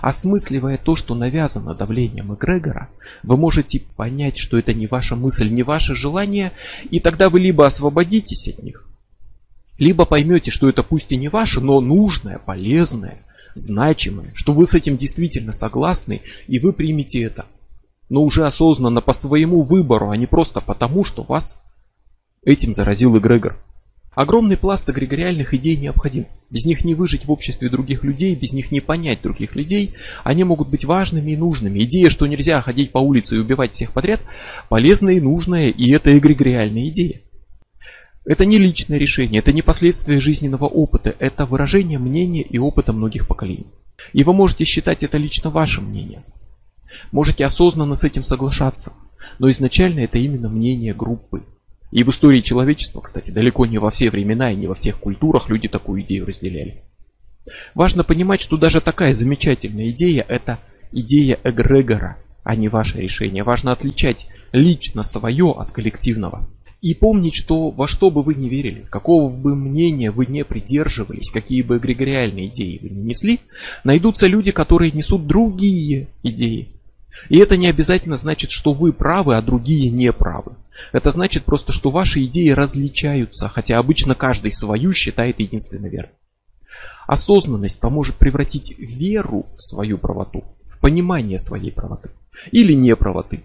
Осмысливая 0.00 0.78
то, 0.78 0.96
что 0.96 1.14
навязано 1.14 1.74
давлением 1.74 2.34
эгрегора, 2.34 2.88
вы 3.22 3.36
можете 3.36 3.80
понять, 3.80 4.38
что 4.38 4.58
это 4.58 4.72
не 4.72 4.86
ваша 4.86 5.14
мысль, 5.14 5.50
не 5.50 5.62
ваше 5.62 5.94
желание, 5.94 6.52
и 6.90 7.00
тогда 7.00 7.28
вы 7.28 7.40
либо 7.40 7.66
освободитесь 7.66 8.48
от 8.48 8.62
них, 8.62 8.88
либо 9.78 10.06
поймете, 10.06 10.50
что 10.50 10.70
это 10.70 10.82
пусть 10.82 11.12
и 11.12 11.16
не 11.16 11.28
ваше, 11.28 11.60
но 11.60 11.80
нужное, 11.80 12.38
полезное, 12.38 13.26
значимое, 13.54 14.32
что 14.34 14.54
вы 14.54 14.64
с 14.64 14.72
этим 14.72 14.96
действительно 14.96 15.52
согласны, 15.52 16.22
и 16.46 16.58
вы 16.58 16.72
примете 16.72 17.22
это. 17.22 17.44
Но 18.08 18.22
уже 18.22 18.46
осознанно 18.46 19.02
по 19.02 19.12
своему 19.12 19.62
выбору, 19.62 20.10
а 20.10 20.16
не 20.16 20.26
просто 20.26 20.62
потому, 20.62 21.04
что 21.04 21.24
вас 21.24 21.62
этим 22.42 22.72
заразил 22.72 23.18
эгрегор. 23.18 23.58
Огромный 24.14 24.58
пласт 24.58 24.88
эгрегориальных 24.90 25.54
идей 25.54 25.76
необходим. 25.76 26.26
Без 26.50 26.66
них 26.66 26.84
не 26.84 26.94
выжить 26.94 27.24
в 27.24 27.30
обществе 27.30 27.70
других 27.70 28.04
людей, 28.04 28.34
без 28.34 28.52
них 28.52 28.70
не 28.70 28.82
понять 28.82 29.22
других 29.22 29.56
людей. 29.56 29.94
Они 30.22 30.44
могут 30.44 30.68
быть 30.68 30.84
важными 30.84 31.30
и 31.30 31.36
нужными. 31.36 31.80
Идея, 31.84 32.10
что 32.10 32.26
нельзя 32.26 32.60
ходить 32.60 32.92
по 32.92 32.98
улице 32.98 33.36
и 33.36 33.38
убивать 33.38 33.72
всех 33.72 33.92
подряд, 33.92 34.20
полезная 34.68 35.14
и 35.14 35.20
нужная, 35.20 35.70
и 35.70 35.90
это 35.92 36.16
эгрегориальная 36.16 36.88
идея. 36.88 37.22
Это 38.26 38.44
не 38.44 38.58
личное 38.58 38.98
решение, 38.98 39.40
это 39.40 39.52
не 39.52 39.62
последствие 39.62 40.20
жизненного 40.20 40.66
опыта, 40.66 41.14
это 41.18 41.46
выражение 41.46 41.98
мнения 41.98 42.42
и 42.42 42.58
опыта 42.58 42.92
многих 42.92 43.26
поколений. 43.26 43.72
И 44.12 44.24
вы 44.24 44.34
можете 44.34 44.64
считать 44.64 45.02
это 45.02 45.16
лично 45.16 45.48
вашим 45.50 45.86
мнением. 45.86 46.22
Можете 47.10 47.46
осознанно 47.46 47.94
с 47.94 48.04
этим 48.04 48.22
соглашаться, 48.22 48.92
но 49.38 49.50
изначально 49.50 50.00
это 50.00 50.18
именно 50.18 50.50
мнение 50.50 50.92
группы. 50.92 51.42
И 51.92 52.04
в 52.04 52.08
истории 52.08 52.40
человечества, 52.40 53.02
кстати, 53.02 53.30
далеко 53.30 53.66
не 53.66 53.76
во 53.76 53.90
все 53.90 54.10
времена 54.10 54.50
и 54.50 54.56
не 54.56 54.66
во 54.66 54.74
всех 54.74 54.98
культурах 54.98 55.50
люди 55.50 55.68
такую 55.68 56.00
идею 56.02 56.26
разделяли. 56.26 56.82
Важно 57.74 58.02
понимать, 58.02 58.40
что 58.40 58.56
даже 58.56 58.80
такая 58.80 59.12
замечательная 59.12 59.90
идея– 59.90 60.24
это 60.28 60.58
идея 60.90 61.38
эгрегора, 61.44 62.16
а 62.44 62.56
не 62.56 62.68
ваше 62.68 62.98
решение. 62.98 63.44
Важно 63.44 63.72
отличать 63.72 64.28
лично 64.52 65.02
свое 65.02 65.50
от 65.50 65.70
коллективного. 65.70 66.48
И 66.80 66.94
помнить, 66.94 67.34
что 67.34 67.70
во 67.70 67.86
что 67.86 68.10
бы 68.10 68.22
вы 68.22 68.36
ни 68.36 68.48
верили, 68.48 68.86
какого 68.90 69.30
бы 69.30 69.54
мнения 69.54 70.10
вы 70.10 70.24
не 70.24 70.44
придерживались, 70.44 71.30
какие 71.30 71.60
бы 71.60 71.76
эгрегориальные 71.76 72.46
идеи 72.46 72.80
вы 72.82 72.88
не 72.88 73.02
несли, 73.02 73.40
найдутся 73.84 74.26
люди, 74.26 74.50
которые 74.50 74.92
несут 74.92 75.26
другие 75.26 76.08
идеи. 76.22 76.70
И 77.28 77.36
это 77.36 77.58
не 77.58 77.68
обязательно 77.68 78.16
значит, 78.16 78.50
что 78.50 78.72
вы 78.72 78.94
правы, 78.94 79.36
а 79.36 79.42
другие 79.42 79.90
не 79.90 80.10
правы. 80.10 80.56
Это 80.90 81.10
значит 81.10 81.44
просто, 81.44 81.72
что 81.72 81.90
ваши 81.90 82.24
идеи 82.24 82.50
различаются, 82.50 83.48
хотя 83.48 83.78
обычно 83.78 84.14
каждый 84.14 84.50
свою 84.50 84.92
считает 84.92 85.38
единственно 85.40 85.86
верной. 85.86 86.14
Осознанность 87.06 87.80
поможет 87.80 88.16
превратить 88.16 88.74
веру 88.78 89.46
в 89.56 89.62
свою 89.62 89.98
правоту 89.98 90.44
в 90.66 90.78
понимание 90.78 91.38
своей 91.38 91.70
правоты 91.70 92.10
или 92.50 92.72
неправоты. 92.72 93.44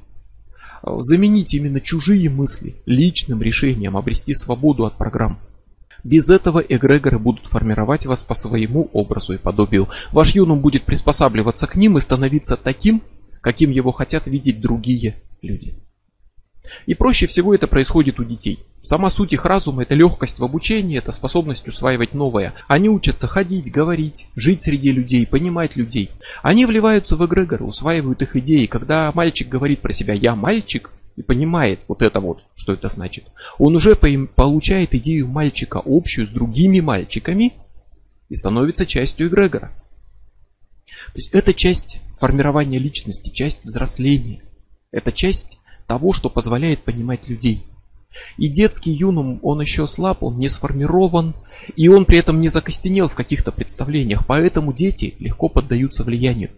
Заменить 0.83 1.53
именно 1.53 1.81
чужие 1.81 2.29
мысли 2.29 2.75
личным 2.85 3.41
решением, 3.41 3.97
обрести 3.97 4.33
свободу 4.33 4.85
от 4.85 4.97
программ. 4.97 5.39
Без 6.03 6.29
этого 6.29 6.59
эгрегоры 6.59 7.19
будут 7.19 7.47
формировать 7.47 8.05
вас 8.05 8.23
по 8.23 8.33
своему 8.33 8.89
образу 8.93 9.33
и 9.33 9.37
подобию. 9.37 9.89
Ваш 10.11 10.35
юнум 10.35 10.61
будет 10.61 10.83
приспосабливаться 10.83 11.67
к 11.67 11.75
ним 11.75 11.97
и 11.97 12.01
становиться 12.01 12.55
таким, 12.55 13.01
каким 13.41 13.71
его 13.71 13.91
хотят 13.91 14.27
видеть 14.27 14.61
другие 14.61 15.21
люди. 15.41 15.75
И 16.85 16.93
проще 16.93 17.27
всего 17.27 17.53
это 17.53 17.67
происходит 17.67 18.19
у 18.19 18.23
детей. 18.23 18.59
Сама 18.83 19.09
суть 19.09 19.33
их 19.33 19.45
разума– 19.45 19.81
это 19.83 19.95
легкость 19.95 20.39
в 20.39 20.43
обучении, 20.43 20.97
это 20.97 21.11
способность 21.11 21.67
усваивать 21.67 22.13
новое. 22.13 22.53
Они 22.67 22.89
учатся 22.89 23.27
ходить, 23.27 23.71
говорить, 23.71 24.27
жить 24.35 24.63
среди 24.63 24.91
людей, 24.91 25.27
понимать 25.27 25.75
людей. 25.75 26.09
Они 26.41 26.65
вливаются 26.65 27.17
в 27.17 27.25
эгрегоры, 27.25 27.65
усваивают 27.65 28.21
их 28.21 28.35
идеи. 28.37 28.65
Когда 28.65 29.11
мальчик 29.13 29.49
говорит 29.49 29.81
про 29.81 29.91
себя 29.91 30.13
«я 30.13 30.35
мальчик», 30.35 30.91
и 31.17 31.23
понимает 31.23 31.83
вот 31.87 32.03
это 32.03 32.19
вот, 32.19 32.43
что 32.55 32.73
это 32.73 32.89
значит, 32.89 33.25
он 33.57 33.75
уже 33.75 33.95
получает 33.95 34.93
идею 34.93 35.27
мальчика 35.27 35.81
общую 35.83 36.27
с 36.27 36.29
другими 36.29 36.79
мальчиками 36.79 37.53
и 38.29 38.35
становится 38.35 38.85
частью 38.85 39.27
эгрегора. 39.27 39.71
То 40.85 41.15
есть 41.15 41.33
это 41.33 41.55
часть 41.55 42.01
формирования 42.19 42.77
личности, 42.77 43.31
часть 43.31 43.65
взросления. 43.65 44.43
Это 44.91 45.11
часть 45.11 45.59
того, 45.87 46.13
что 46.13 46.29
позволяет 46.29 46.79
понимать 46.83 47.27
людей. 47.27 47.65
И 48.37 48.47
детский 48.49 48.91
юнум, 48.91 49.39
он 49.41 49.61
еще 49.61 49.87
слаб, 49.87 50.23
он 50.23 50.37
не 50.37 50.49
сформирован, 50.49 51.33
и 51.75 51.87
он 51.87 52.05
при 52.05 52.17
этом 52.17 52.41
не 52.41 52.49
закостенел 52.49 53.07
в 53.07 53.15
каких-то 53.15 53.51
представлениях, 53.51 54.25
поэтому 54.25 54.73
дети 54.73 55.15
легко 55.19 55.49
поддаются 55.49 56.03
влиянию. 56.03 56.51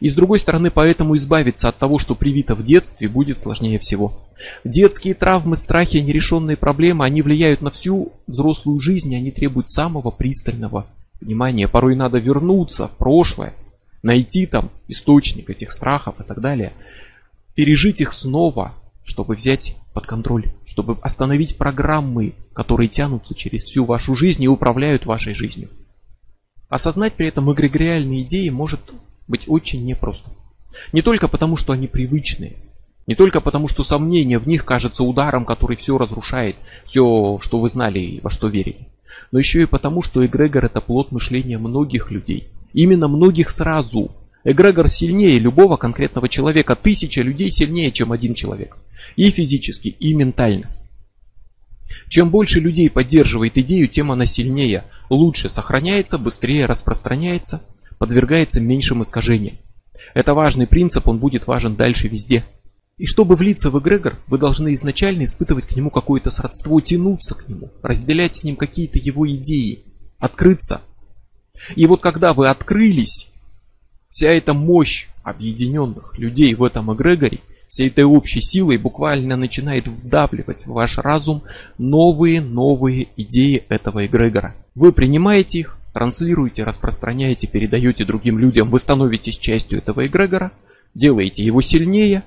И 0.00 0.08
с 0.08 0.14
другой 0.14 0.38
стороны, 0.38 0.70
поэтому 0.70 1.16
избавиться 1.16 1.68
от 1.68 1.76
того, 1.76 1.98
что 1.98 2.14
привито 2.14 2.54
в 2.54 2.64
детстве, 2.64 3.08
будет 3.08 3.38
сложнее 3.38 3.78
всего. 3.78 4.26
Детские 4.64 5.14
травмы, 5.14 5.54
страхи, 5.54 5.98
нерешенные 5.98 6.56
проблемы, 6.56 7.04
они 7.04 7.22
влияют 7.22 7.60
на 7.60 7.70
всю 7.70 8.12
взрослую 8.26 8.78
жизнь, 8.78 9.12
и 9.12 9.16
они 9.16 9.30
требуют 9.30 9.68
самого 9.68 10.10
пристального 10.10 10.86
внимания. 11.20 11.68
Порой 11.68 11.94
надо 11.94 12.18
вернуться 12.18 12.88
в 12.88 12.96
прошлое, 12.96 13.54
найти 14.02 14.46
там 14.46 14.70
источник 14.88 15.50
этих 15.50 15.72
страхов 15.72 16.20
и 16.20 16.24
так 16.24 16.40
далее 16.40 16.72
пережить 17.56 18.00
их 18.00 18.12
снова, 18.12 18.74
чтобы 19.02 19.34
взять 19.34 19.76
под 19.92 20.06
контроль, 20.06 20.52
чтобы 20.66 20.98
остановить 21.02 21.56
программы, 21.56 22.34
которые 22.52 22.88
тянутся 22.88 23.34
через 23.34 23.64
всю 23.64 23.84
вашу 23.84 24.14
жизнь 24.14 24.44
и 24.44 24.48
управляют 24.48 25.06
вашей 25.06 25.34
жизнью. 25.34 25.70
Осознать 26.68 27.14
при 27.14 27.26
этом 27.26 27.52
эгрегориальные 27.52 28.22
идеи 28.22 28.50
может 28.50 28.92
быть 29.26 29.44
очень 29.48 29.84
непросто. 29.84 30.30
Не 30.92 31.00
только 31.02 31.28
потому, 31.28 31.56
что 31.56 31.72
они 31.72 31.86
привычные, 31.86 32.56
не 33.06 33.14
только 33.14 33.40
потому, 33.40 33.68
что 33.68 33.82
сомнение 33.82 34.38
в 34.38 34.46
них 34.46 34.64
кажется 34.64 35.02
ударом, 35.02 35.44
который 35.44 35.76
все 35.76 35.96
разрушает, 35.96 36.56
все, 36.84 37.38
что 37.40 37.58
вы 37.58 37.68
знали 37.68 38.00
и 38.00 38.20
во 38.20 38.30
что 38.30 38.48
верили. 38.48 38.88
Но 39.32 39.38
еще 39.38 39.62
и 39.62 39.66
потому, 39.66 40.02
что 40.02 40.26
эгрегор 40.26 40.66
это 40.66 40.80
плод 40.80 41.10
мышления 41.10 41.56
многих 41.56 42.10
людей. 42.10 42.48
Именно 42.74 43.08
многих 43.08 43.48
сразу, 43.48 44.10
Эгрегор 44.48 44.88
сильнее 44.88 45.40
любого 45.40 45.76
конкретного 45.76 46.28
человека. 46.28 46.76
Тысяча 46.76 47.20
людей 47.20 47.50
сильнее, 47.50 47.90
чем 47.90 48.12
один 48.12 48.32
человек. 48.34 48.76
И 49.16 49.30
физически, 49.32 49.88
и 49.88 50.14
ментально. 50.14 50.70
Чем 52.08 52.30
больше 52.30 52.60
людей 52.60 52.88
поддерживает 52.88 53.58
идею, 53.58 53.88
тем 53.88 54.12
она 54.12 54.24
сильнее, 54.24 54.84
лучше 55.10 55.48
сохраняется, 55.48 56.16
быстрее 56.16 56.66
распространяется, 56.66 57.60
подвергается 57.98 58.60
меньшим 58.60 59.02
искажениям. 59.02 59.56
Это 60.14 60.32
важный 60.32 60.68
принцип, 60.68 61.08
он 61.08 61.18
будет 61.18 61.48
важен 61.48 61.74
дальше 61.74 62.06
везде. 62.06 62.44
И 62.98 63.06
чтобы 63.06 63.34
влиться 63.34 63.70
в 63.70 63.80
эгрегор, 63.80 64.16
вы 64.28 64.38
должны 64.38 64.74
изначально 64.74 65.24
испытывать 65.24 65.66
к 65.66 65.74
нему 65.74 65.90
какое-то 65.90 66.30
сродство, 66.30 66.80
тянуться 66.80 67.34
к 67.34 67.48
нему, 67.48 67.72
разделять 67.82 68.36
с 68.36 68.44
ним 68.44 68.54
какие-то 68.54 69.00
его 69.00 69.28
идеи, 69.28 69.82
открыться. 70.20 70.82
И 71.74 71.84
вот 71.86 72.00
когда 72.00 72.32
вы 72.32 72.46
открылись, 72.46 73.32
Вся 74.16 74.30
эта 74.30 74.54
мощь 74.54 75.08
объединенных 75.24 76.18
людей 76.18 76.54
в 76.54 76.64
этом 76.64 76.90
эгрегоре 76.94 77.40
всей 77.68 77.88
этой 77.88 78.04
общей 78.04 78.40
силой 78.40 78.78
буквально 78.78 79.36
начинает 79.36 79.88
вдавливать 79.88 80.64
в 80.64 80.72
ваш 80.72 80.96
разум 80.96 81.42
новые-новые 81.76 83.08
идеи 83.18 83.64
этого 83.68 84.06
эгрегора. 84.06 84.54
Вы 84.74 84.92
принимаете 84.92 85.58
их, 85.58 85.76
транслируете, 85.92 86.64
распространяете, 86.64 87.46
передаете 87.46 88.06
другим 88.06 88.38
людям, 88.38 88.70
вы 88.70 88.78
становитесь 88.78 89.36
частью 89.36 89.80
этого 89.80 90.06
эгрегора, 90.06 90.50
делаете 90.94 91.44
его 91.44 91.60
сильнее, 91.60 92.22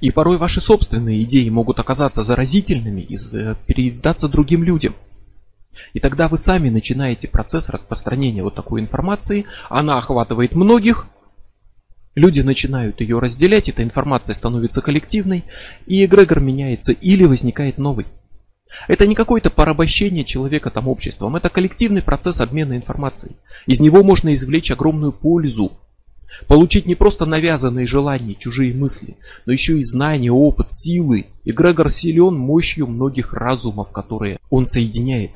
и 0.00 0.10
порой 0.10 0.38
ваши 0.38 0.62
собственные 0.62 1.22
идеи 1.24 1.50
могут 1.50 1.80
оказаться 1.80 2.24
заразительными 2.24 3.02
и 3.02 3.16
передаться 3.66 4.26
другим 4.26 4.64
людям. 4.64 4.94
И 5.92 6.00
тогда 6.00 6.28
вы 6.28 6.36
сами 6.36 6.68
начинаете 6.68 7.28
процесс 7.28 7.68
распространения 7.68 8.42
вот 8.42 8.54
такой 8.54 8.80
информации, 8.80 9.46
она 9.68 9.98
охватывает 9.98 10.54
многих, 10.54 11.06
Люди 12.16 12.40
начинают 12.40 13.00
ее 13.00 13.20
разделять, 13.20 13.68
эта 13.68 13.84
информация 13.84 14.34
становится 14.34 14.82
коллективной, 14.82 15.44
и 15.86 16.04
эгрегор 16.04 16.40
меняется 16.40 16.90
или 16.92 17.24
возникает 17.24 17.78
новый. 17.78 18.06
Это 18.88 19.06
не 19.06 19.14
какое-то 19.14 19.50
порабощение 19.50 20.24
человека 20.24 20.70
там 20.70 20.88
обществом, 20.88 21.36
это 21.36 21.48
коллективный 21.48 22.02
процесс 22.02 22.40
обмена 22.40 22.76
информацией. 22.76 23.36
Из 23.66 23.80
него 23.80 24.02
можно 24.02 24.34
извлечь 24.34 24.70
огромную 24.70 25.12
пользу. 25.12 25.72
Получить 26.46 26.86
не 26.86 26.94
просто 26.94 27.26
навязанные 27.26 27.86
желания, 27.86 28.34
чужие 28.34 28.72
мысли, 28.74 29.16
но 29.46 29.52
еще 29.52 29.78
и 29.78 29.82
знания, 29.82 30.30
опыт, 30.30 30.72
силы. 30.72 31.26
Эгрегор 31.44 31.90
силен 31.90 32.34
мощью 32.34 32.86
многих 32.86 33.32
разумов, 33.32 33.90
которые 33.92 34.38
он 34.48 34.64
соединяет. 34.64 35.32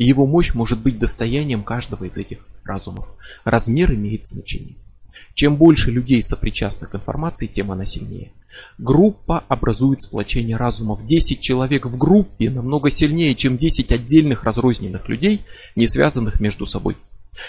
И 0.00 0.06
его 0.06 0.26
мощь 0.26 0.54
может 0.54 0.78
быть 0.78 0.98
достоянием 0.98 1.62
каждого 1.62 2.04
из 2.04 2.16
этих 2.16 2.38
разумов. 2.64 3.06
Размер 3.44 3.92
имеет 3.92 4.24
значение. 4.24 4.76
Чем 5.34 5.56
больше 5.56 5.90
людей 5.90 6.22
сопричастных 6.22 6.92
к 6.92 6.94
информации, 6.94 7.46
тем 7.46 7.70
она 7.70 7.84
сильнее. 7.84 8.32
Группа 8.78 9.44
образует 9.46 10.00
сплочение 10.00 10.56
разумов. 10.56 11.04
10 11.04 11.42
человек 11.42 11.84
в 11.84 11.98
группе 11.98 12.48
намного 12.48 12.90
сильнее, 12.90 13.34
чем 13.34 13.58
10 13.58 13.92
отдельных 13.92 14.44
разрозненных 14.44 15.06
людей, 15.10 15.42
не 15.76 15.86
связанных 15.86 16.40
между 16.40 16.64
собой. 16.64 16.96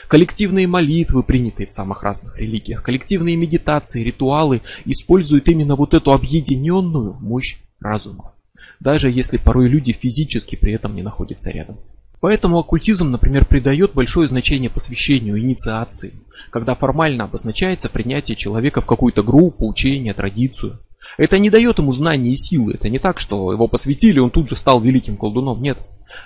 Коллективные 0.10 0.68
молитвы, 0.68 1.24
принятые 1.24 1.68
в 1.68 1.72
самых 1.72 2.04
разных 2.04 2.38
религиях, 2.38 2.84
коллективные 2.84 3.38
медитации, 3.38 4.04
ритуалы 4.04 4.62
используют 4.84 5.48
именно 5.48 5.78
вот 5.78 5.94
эту 5.94 6.12
объединенную 6.12 7.14
мощь 7.14 7.60
разума. 7.80 8.34
Даже 8.82 9.10
если 9.10 9.38
порой 9.38 9.70
люди 9.70 9.94
физически 9.94 10.58
при 10.58 10.74
этом 10.74 10.96
не 10.96 11.02
находятся 11.02 11.50
рядом. 11.50 11.78
Поэтому 12.22 12.60
оккультизм, 12.60 13.10
например, 13.10 13.46
придает 13.46 13.94
большое 13.94 14.28
значение 14.28 14.70
посвящению, 14.70 15.40
инициации, 15.40 16.14
когда 16.52 16.76
формально 16.76 17.24
обозначается 17.24 17.90
принятие 17.90 18.38
человека 18.38 18.82
в 18.82 18.86
какую-то 18.86 19.24
группу, 19.24 19.68
учение, 19.68 20.14
традицию. 20.14 20.80
Это 21.18 21.40
не 21.40 21.50
дает 21.50 21.80
ему 21.80 21.92
знаний 21.92 22.32
и 22.32 22.36
силы. 22.36 22.76
Это 22.76 22.90
не 22.90 23.00
так, 23.00 23.20
что 23.20 23.52
его 23.52 23.68
посвятили, 23.68 24.20
он 24.20 24.30
тут 24.30 24.50
же 24.50 24.56
стал 24.56 24.80
великим 24.80 25.18
колдуном. 25.18 25.64
Нет. 25.64 25.80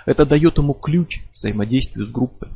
Это 0.04 0.26
дает 0.26 0.58
ему 0.58 0.74
ключ 0.74 1.22
к 1.22 1.34
взаимодействию 1.34 2.04
с 2.04 2.12
группой. 2.12 2.48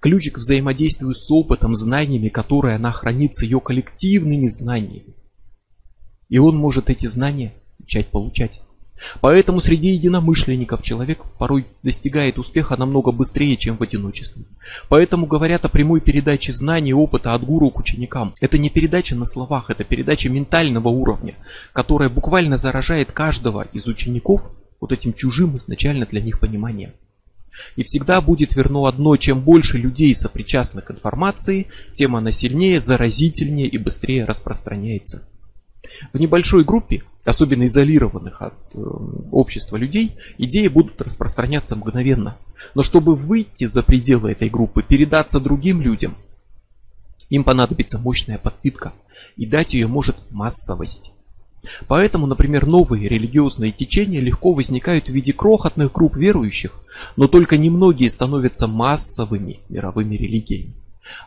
Ключ 0.00 0.32
к 0.32 0.38
взаимодействию 0.38 1.14
с 1.14 1.30
опытом, 1.30 1.74
знаниями, 1.74 2.28
которые 2.28 2.74
она 2.74 2.90
хранит 2.90 3.36
с 3.36 3.42
ее 3.42 3.60
коллективными 3.60 4.48
знаниями. 4.48 5.14
И 6.28 6.38
он 6.38 6.56
может 6.56 6.90
эти 6.90 7.06
знания 7.06 7.54
начать 7.78 8.08
получать. 8.08 8.60
Поэтому 9.20 9.60
среди 9.60 9.88
единомышленников 9.88 10.82
человек 10.82 11.20
порой 11.38 11.66
достигает 11.82 12.38
успеха 12.38 12.76
намного 12.76 13.12
быстрее, 13.12 13.56
чем 13.56 13.76
в 13.76 13.82
одиночестве. 13.82 14.44
Поэтому 14.88 15.26
говорят 15.26 15.64
о 15.64 15.68
прямой 15.68 16.00
передаче 16.00 16.52
знаний 16.52 16.90
и 16.90 16.94
опыта 16.94 17.34
от 17.34 17.44
гуру 17.44 17.70
к 17.70 17.78
ученикам. 17.78 18.34
Это 18.40 18.58
не 18.58 18.70
передача 18.70 19.14
на 19.14 19.24
словах, 19.24 19.70
это 19.70 19.84
передача 19.84 20.28
ментального 20.28 20.88
уровня, 20.88 21.34
которая 21.72 22.08
буквально 22.08 22.56
заражает 22.56 23.12
каждого 23.12 23.62
из 23.72 23.86
учеников 23.86 24.50
вот 24.80 24.92
этим 24.92 25.12
чужим 25.12 25.56
изначально 25.56 26.06
для 26.06 26.20
них 26.20 26.40
пониманием. 26.40 26.92
И 27.76 27.82
всегда 27.82 28.20
будет 28.20 28.54
верно 28.54 28.86
одно, 28.86 29.16
чем 29.16 29.40
больше 29.40 29.78
людей 29.78 30.14
сопричастных 30.14 30.84
к 30.84 30.90
информации, 30.92 31.66
тем 31.94 32.14
она 32.14 32.30
сильнее, 32.30 32.78
заразительнее 32.78 33.66
и 33.66 33.78
быстрее 33.78 34.24
распространяется. 34.24 35.28
В 36.12 36.18
небольшой 36.18 36.64
группе 36.64 37.02
особенно 37.28 37.66
изолированных 37.66 38.40
от 38.40 38.54
э, 38.74 38.78
общества 39.30 39.76
людей, 39.76 40.16
идеи 40.38 40.68
будут 40.68 41.00
распространяться 41.00 41.76
мгновенно. 41.76 42.38
Но 42.74 42.82
чтобы 42.82 43.14
выйти 43.14 43.66
за 43.66 43.82
пределы 43.82 44.32
этой 44.32 44.48
группы, 44.48 44.82
передаться 44.82 45.38
другим 45.38 45.82
людям, 45.82 46.16
им 47.28 47.44
понадобится 47.44 47.98
мощная 47.98 48.38
подпитка, 48.38 48.94
и 49.36 49.44
дать 49.44 49.74
ее 49.74 49.86
может 49.86 50.16
массовость. 50.30 51.12
Поэтому, 51.86 52.26
например, 52.26 52.66
новые 52.66 53.08
религиозные 53.08 53.72
течения 53.72 54.20
легко 54.20 54.54
возникают 54.54 55.06
в 55.06 55.12
виде 55.12 55.34
крохотных 55.34 55.92
групп 55.92 56.16
верующих, 56.16 56.72
но 57.16 57.28
только 57.28 57.58
немногие 57.58 58.08
становятся 58.08 58.66
массовыми 58.66 59.60
мировыми 59.68 60.14
религиями. 60.16 60.72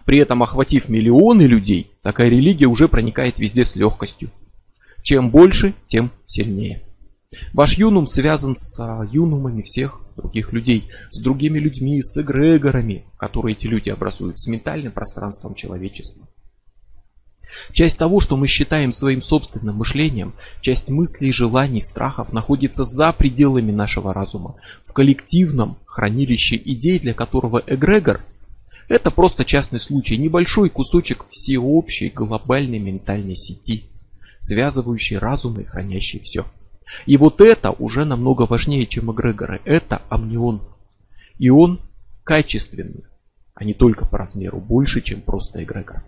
При 0.05 0.17
этом, 0.17 0.41
охватив 0.41 0.89
миллионы 0.89 1.43
людей, 1.43 1.91
такая 2.01 2.29
религия 2.29 2.67
уже 2.67 2.87
проникает 2.87 3.39
везде 3.39 3.65
с 3.65 3.75
легкостью. 3.75 4.31
Чем 5.03 5.31
больше, 5.31 5.73
тем 5.87 6.11
сильнее. 6.25 6.83
Ваш 7.53 7.77
юнум 7.77 8.07
связан 8.07 8.55
с 8.57 8.77
а, 8.79 9.07
юнумами 9.09 9.61
всех 9.61 10.01
других 10.17 10.51
людей, 10.51 10.89
с 11.11 11.21
другими 11.21 11.59
людьми, 11.59 12.01
с 12.01 12.21
эгрегорами, 12.21 13.05
которые 13.17 13.53
эти 13.53 13.67
люди 13.67 13.89
образуют, 13.89 14.37
с 14.37 14.47
ментальным 14.47 14.91
пространством 14.91 15.55
человечества. 15.55 16.27
Часть 17.73 17.97
того, 17.97 18.19
что 18.19 18.37
мы 18.37 18.47
считаем 18.47 18.91
своим 18.91 19.21
собственным 19.21 19.77
мышлением, 19.77 20.33
часть 20.61 20.89
мыслей, 20.89 21.31
желаний, 21.31 21.81
страхов 21.81 22.31
находится 22.31 22.85
за 22.85 23.11
пределами 23.11 23.71
нашего 23.71 24.13
разума, 24.13 24.55
в 24.85 24.93
коллективном 24.93 25.77
хранилище 25.85 26.55
идей, 26.57 26.99
для 26.99 27.13
которого 27.13 27.61
эгрегор– 27.65 28.21
это 28.87 29.09
просто 29.09 29.45
частный 29.45 29.79
случай, 29.79 30.17
небольшой 30.17 30.69
кусочек 30.69 31.25
всеобщей 31.29 32.09
глобальной 32.09 32.79
ментальной 32.79 33.37
сети– 33.37 33.85
связывающий 34.41 35.17
разумы 35.17 35.61
и 35.61 35.65
хранящий 35.65 36.19
все. 36.19 36.45
И 37.05 37.15
вот 37.15 37.39
это 37.39 37.71
уже 37.71 38.03
намного 38.03 38.41
важнее, 38.43 38.85
чем 38.85 39.11
эгрегоры. 39.11 39.61
Это 39.63 40.01
амнион. 40.09 40.61
И 41.37 41.49
он 41.49 41.79
качественный, 42.25 43.05
а 43.53 43.63
не 43.63 43.73
только 43.73 44.05
по 44.05 44.17
размеру, 44.17 44.59
больше, 44.59 45.01
чем 45.01 45.21
просто 45.21 45.63
эгрегор. 45.63 46.03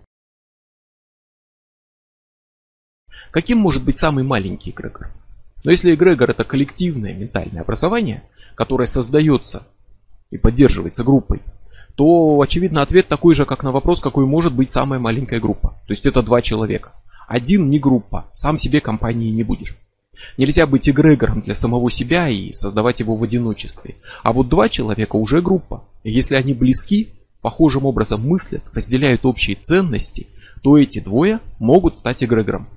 Каким 3.30 3.58
может 3.58 3.84
быть 3.84 3.96
самый 3.96 4.24
маленький 4.24 4.70
эгрегор? 4.70 5.10
Но 5.64 5.70
если 5.70 5.94
эгрегор 5.94 6.30
это 6.30 6.44
коллективное 6.44 7.14
ментальное 7.14 7.62
образование, 7.62 8.28
которое 8.54 8.86
создается 8.86 9.66
и 10.30 10.36
поддерживается 10.36 11.04
группой, 11.04 11.40
то 11.96 12.40
очевидно 12.40 12.82
ответ 12.82 13.08
такой 13.08 13.34
же, 13.34 13.46
как 13.46 13.62
на 13.62 13.72
вопрос, 13.72 14.00
какой 14.00 14.26
может 14.26 14.52
быть 14.52 14.70
самая 14.70 15.00
маленькая 15.00 15.40
группа. 15.40 15.70
То 15.86 15.92
есть 15.92 16.06
это 16.06 16.22
два 16.22 16.42
человека. 16.42 16.92
Один 17.26 17.70
не 17.70 17.78
группа, 17.78 18.30
сам 18.34 18.58
себе 18.58 18.80
компании 18.80 19.30
не 19.30 19.42
будешь. 19.42 19.76
Нельзя 20.38 20.66
быть 20.66 20.88
эгрегором 20.88 21.40
для 21.40 21.54
самого 21.54 21.90
себя 21.90 22.28
и 22.28 22.52
создавать 22.52 23.00
его 23.00 23.16
в 23.16 23.22
одиночестве. 23.22 23.96
А 24.22 24.32
вот 24.32 24.48
два 24.48 24.68
человека 24.68 25.16
уже 25.16 25.42
группа. 25.42 25.84
И 26.02 26.10
если 26.10 26.36
они 26.36 26.54
близки, 26.54 27.08
похожим 27.40 27.84
образом 27.84 28.26
мыслят, 28.26 28.62
разделяют 28.72 29.24
общие 29.26 29.56
ценности, 29.56 30.26
то 30.62 30.78
эти 30.78 31.00
двое 31.00 31.40
могут 31.58 31.98
стать 31.98 32.22
эгрегором. 32.22 32.68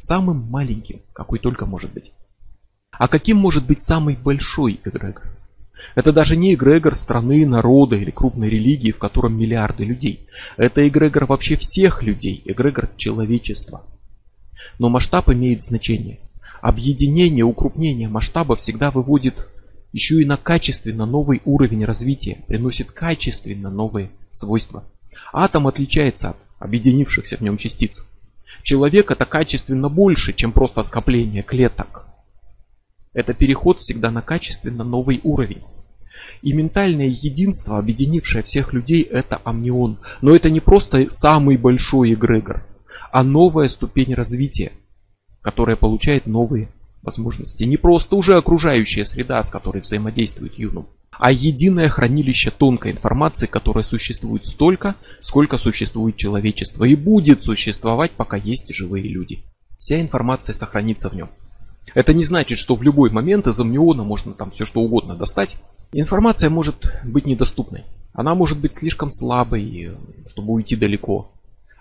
Самым 0.00 0.48
маленьким, 0.50 1.00
какой 1.12 1.38
только 1.38 1.66
может 1.66 1.92
быть. 1.92 2.12
А 2.92 3.08
каким 3.08 3.36
может 3.36 3.66
быть 3.66 3.82
самый 3.82 4.16
большой 4.16 4.80
эгрегор? 4.84 5.24
Это 5.94 6.12
даже 6.12 6.36
не 6.36 6.54
эгрегор 6.54 6.94
страны, 6.94 7.46
народа 7.46 7.96
или 7.96 8.10
крупной 8.10 8.48
религии, 8.48 8.90
в 8.90 8.98
котором 8.98 9.38
миллиарды 9.38 9.84
людей. 9.84 10.26
Это 10.56 10.86
эгрегор 10.88 11.26
вообще 11.26 11.56
всех 11.56 12.02
людей, 12.02 12.42
эгрегор 12.44 12.88
человечества. 12.96 13.84
Но 14.78 14.88
масштаб 14.88 15.28
имеет 15.30 15.62
значение. 15.62 16.20
Объединение, 16.60 17.44
укрупнение 17.44 18.08
масштаба 18.08 18.56
всегда 18.56 18.90
выводит 18.90 19.48
еще 19.92 20.20
и 20.20 20.24
на 20.24 20.36
качественно 20.36 21.06
новый 21.06 21.40
уровень 21.44 21.84
развития, 21.84 22.44
приносит 22.48 22.90
качественно 22.90 23.70
новые 23.70 24.10
свойства. 24.30 24.84
Атом 25.32 25.66
отличается 25.66 26.30
от 26.30 26.36
объединившихся 26.58 27.36
в 27.36 27.40
нем 27.40 27.56
частиц. 27.56 28.04
Человек 28.62 29.10
это 29.10 29.24
качественно 29.24 29.88
больше, 29.88 30.32
чем 30.32 30.52
просто 30.52 30.82
скопление 30.82 31.42
клеток. 31.42 32.06
Это 33.12 33.32
переход 33.32 33.78
всегда 33.80 34.10
на 34.10 34.20
качественно 34.20 34.84
новый 34.84 35.20
уровень. 35.22 35.62
И 36.42 36.52
ментальное 36.52 37.06
единство, 37.06 37.78
объединившее 37.78 38.42
всех 38.42 38.72
людей, 38.72 39.02
это 39.02 39.40
амнион. 39.44 39.98
Но 40.20 40.34
это 40.34 40.50
не 40.50 40.60
просто 40.60 41.06
самый 41.10 41.56
большой 41.56 42.12
эгрегор 42.12 42.66
а 43.16 43.22
новая 43.22 43.66
ступень 43.68 44.12
развития, 44.12 44.72
которая 45.40 45.74
получает 45.74 46.26
новые 46.26 46.68
возможности. 47.00 47.64
Не 47.64 47.78
просто 47.78 48.14
уже 48.14 48.36
окружающая 48.36 49.06
среда, 49.06 49.42
с 49.42 49.48
которой 49.48 49.80
взаимодействует 49.80 50.58
юнум, 50.58 50.86
а 51.12 51.32
единое 51.32 51.88
хранилище 51.88 52.50
тонкой 52.50 52.92
информации, 52.92 53.46
которое 53.46 53.84
существует 53.84 54.44
столько, 54.44 54.96
сколько 55.22 55.56
существует 55.56 56.16
человечество 56.16 56.84
и 56.84 56.94
будет 56.94 57.42
существовать, 57.42 58.10
пока 58.10 58.36
есть 58.36 58.74
живые 58.74 59.08
люди. 59.08 59.44
вся 59.78 59.98
информация 59.98 60.52
сохранится 60.52 61.08
в 61.08 61.14
нем. 61.14 61.30
Это 61.94 62.12
не 62.12 62.22
значит, 62.22 62.58
что 62.58 62.74
в 62.74 62.82
любой 62.82 63.08
момент 63.08 63.46
из 63.46 63.58
амниона 63.58 64.04
можно 64.04 64.34
там 64.34 64.50
все 64.50 64.66
что 64.66 64.82
угодно 64.82 65.16
достать. 65.16 65.56
Информация 65.92 66.50
может 66.50 66.92
быть 67.02 67.24
недоступной. 67.24 67.84
Она 68.12 68.34
может 68.34 68.58
быть 68.58 68.74
слишком 68.74 69.10
слабой, 69.10 69.92
чтобы 70.26 70.52
уйти 70.52 70.76
далеко. 70.76 71.32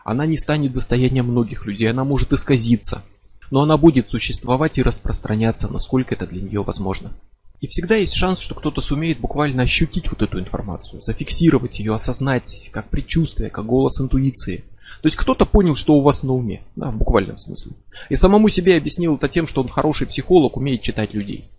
Она 0.05 0.27
не 0.27 0.37
станет 0.37 0.71
достоянием 0.71 1.25
многих 1.25 1.65
людей, 1.65 1.89
она 1.89 2.03
может 2.03 2.31
исказиться. 2.31 3.01
Но 3.49 3.63
она 3.63 3.75
будет 3.75 4.07
существовать 4.07 4.77
и 4.77 4.83
распространяться, 4.83 5.67
насколько 5.67 6.13
это 6.13 6.27
для 6.27 6.43
нее 6.43 6.61
возможно. 6.61 7.11
И 7.59 7.67
всегда 7.67 7.95
есть 7.95 8.13
шанс, 8.13 8.39
что 8.39 8.53
кто-то 8.53 8.81
сумеет 8.81 9.19
буквально 9.19 9.63
ощутить 9.63 10.11
вот 10.11 10.21
эту 10.21 10.39
информацию, 10.39 11.01
зафиксировать 11.01 11.79
ее, 11.79 11.95
осознать, 11.95 12.69
как 12.71 12.89
предчувствие, 12.89 13.49
как 13.49 13.65
голос 13.65 13.99
интуиции. 13.99 14.63
То 15.01 15.07
есть 15.07 15.15
кто-то 15.15 15.47
понял, 15.47 15.73
что 15.73 15.95
у 15.95 16.01
вас 16.01 16.21
на 16.21 16.33
уме, 16.33 16.61
да, 16.75 16.91
в 16.91 16.99
буквальном 16.99 17.39
смысле. 17.39 17.71
И 18.09 18.15
самому 18.15 18.47
себе 18.49 18.77
объяснил 18.77 19.15
это 19.15 19.27
тем, 19.27 19.47
что 19.47 19.61
он 19.61 19.69
хороший 19.69 20.05
психолог, 20.05 20.55
умеет 20.55 20.83
читать 20.83 21.15
людей. 21.15 21.49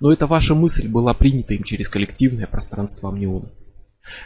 Но 0.00 0.10
эта 0.10 0.26
ваша 0.26 0.54
мысль 0.54 0.88
была 0.88 1.12
принята 1.12 1.52
им 1.52 1.64
через 1.64 1.90
коллективное 1.90 2.46
пространство 2.46 3.10
амниона. 3.10 3.50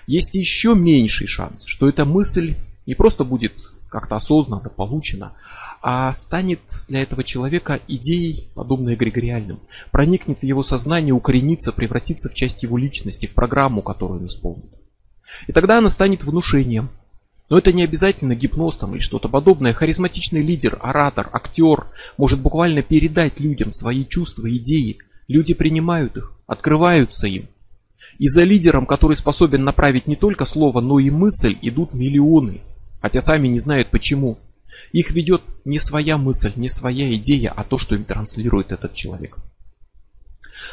Есть 0.07 0.37
еще 0.37 0.77
меньший 0.77 1.27
шанс, 1.27 1.65
что 1.67 1.89
эта 1.89 2.05
мысль 2.05 2.55
не 2.87 2.95
просто 2.95 3.25
будет 3.25 3.53
как-то 3.89 4.17
осознанно 4.17 4.69
получена, 4.69 5.35
а 5.81 6.11
станет 6.13 6.61
для 6.89 7.03
этого 7.03 7.23
человека 7.23 7.81
идеей, 7.87 8.51
подобной 8.55 8.95
эгрегориальным, 8.95 9.61
проникнет 9.93 10.41
в 10.41 10.43
его 10.43 10.63
сознание, 10.63 11.15
укоренится, 11.15 11.73
превратится 11.73 12.29
в 12.29 12.35
часть 12.35 12.63
его 12.63 12.79
личности, 12.79 13.27
в 13.27 13.35
программу, 13.35 13.83
которую 13.83 14.21
он 14.21 14.27
исполнит. 14.27 14.73
И 15.47 15.53
тогда 15.53 15.79
она 15.79 15.89
станет 15.89 16.25
внушением. 16.25 16.91
Но 17.51 17.59
это 17.59 17.73
не 17.73 17.85
обязательно 17.85 18.35
гипноз 18.35 18.77
там 18.77 18.95
или 18.95 19.03
что-то 19.03 19.29
подобное. 19.29 19.75
Харизматичный 19.75 20.43
лидер, 20.43 20.79
оратор, 20.81 21.29
актер 21.33 21.87
может 22.17 22.41
буквально 22.41 22.83
передать 22.83 23.39
людям 23.39 23.71
свои 23.71 24.07
чувства, 24.07 24.51
идеи. 24.51 24.99
Люди 25.29 25.53
принимают 25.55 26.17
их, 26.17 26.33
открываются 26.47 27.27
им. 27.27 27.49
И 28.19 28.29
за 28.29 28.45
лидером, 28.45 28.87
который 28.87 29.17
способен 29.17 29.65
направить 29.65 30.07
не 30.07 30.17
только 30.17 30.45
слово, 30.45 30.81
но 30.81 30.99
и 30.99 31.11
мысль, 31.11 31.59
идут 31.61 31.93
миллионы. 31.95 32.63
Хотя 33.05 33.21
сами 33.21 33.49
не 33.49 33.59
знают 33.59 33.89
почему. 33.89 34.39
Их 34.93 35.11
ведет 35.11 35.43
не 35.67 35.79
своя 35.79 36.17
мысль, 36.17 36.55
не 36.57 36.71
своя 36.71 37.15
идея, 37.17 37.53
а 37.55 37.63
то, 37.63 37.77
что 37.77 37.95
им 37.95 38.05
транслирует 38.05 38.73
этот 38.73 38.95
человек. 38.95 39.37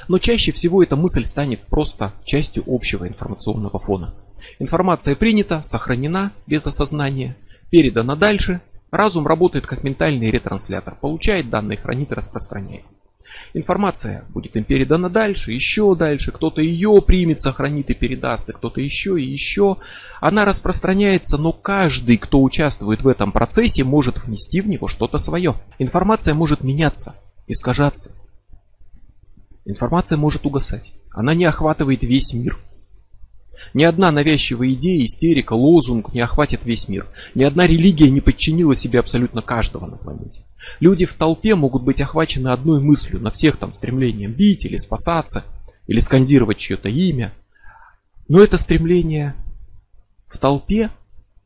Но 0.07 0.17
чаще 0.17 0.53
всего 0.53 0.81
эта 0.81 0.95
мысль 0.95 1.25
станет 1.25 1.59
просто 1.63 2.13
частью 2.23 2.63
общего 2.67 3.05
информационного 3.05 3.79
фона. 3.79 4.15
Информация 4.59 5.17
принята, 5.17 5.61
сохранена 5.61 6.31
без 6.47 6.65
осознания, 6.65 7.35
передана 7.69 8.15
дальше. 8.15 8.61
Разум 8.91 9.27
работает 9.27 9.67
как 9.67 9.83
ментальный 9.83 10.31
ретранслятор, 10.31 10.95
получает 10.95 11.49
данные, 11.49 11.79
хранит 11.79 12.13
и 12.13 12.15
распространяет. 12.15 12.85
Информация 13.53 14.25
будет 14.29 14.55
им 14.55 14.63
передана 14.63 15.09
дальше, 15.09 15.51
еще 15.51 15.95
дальше, 15.95 16.31
кто-то 16.31 16.61
ее 16.61 17.01
примет, 17.05 17.41
сохранит 17.41 17.89
и 17.89 17.93
передаст, 17.93 18.49
и 18.49 18.53
кто-то 18.53 18.81
еще 18.81 19.21
и 19.21 19.25
еще. 19.25 19.77
Она 20.19 20.45
распространяется, 20.45 21.37
но 21.37 21.51
каждый, 21.51 22.17
кто 22.17 22.41
участвует 22.41 23.03
в 23.03 23.07
этом 23.07 23.31
процессе, 23.31 23.83
может 23.83 24.23
внести 24.23 24.61
в 24.61 24.67
него 24.67 24.87
что-то 24.87 25.17
свое. 25.17 25.55
Информация 25.79 26.33
может 26.33 26.63
меняться, 26.63 27.15
искажаться. 27.47 28.11
Информация 29.65 30.17
может 30.17 30.45
угасать. 30.45 30.91
Она 31.11 31.33
не 31.33 31.45
охватывает 31.45 32.03
весь 32.03 32.33
мир. 32.33 32.57
Ни 33.73 33.83
одна 33.83 34.11
навязчивая 34.11 34.69
идея, 34.69 35.05
истерика, 35.05 35.53
лозунг 35.53 36.13
не 36.13 36.21
охватит 36.21 36.65
весь 36.65 36.87
мир. 36.87 37.07
Ни 37.35 37.43
одна 37.43 37.67
религия 37.67 38.09
не 38.09 38.21
подчинила 38.21 38.75
себе 38.75 38.99
абсолютно 38.99 39.41
каждого 39.41 39.85
на 39.85 39.97
планете. 39.97 40.43
Люди 40.79 41.05
в 41.05 41.13
толпе 41.13 41.55
могут 41.55 41.83
быть 41.83 42.01
охвачены 42.01 42.49
одной 42.49 42.81
мыслью, 42.81 43.21
на 43.21 43.31
всех 43.31 43.57
там 43.57 43.73
стремлением 43.73 44.33
бить 44.33 44.65
или 44.65 44.77
спасаться, 44.77 45.43
или 45.87 45.99
скандировать 45.99 46.57
чье-то 46.57 46.89
имя. 46.89 47.33
Но 48.27 48.41
это 48.41 48.57
стремление 48.57 49.35
в 50.27 50.37
толпе 50.37 50.89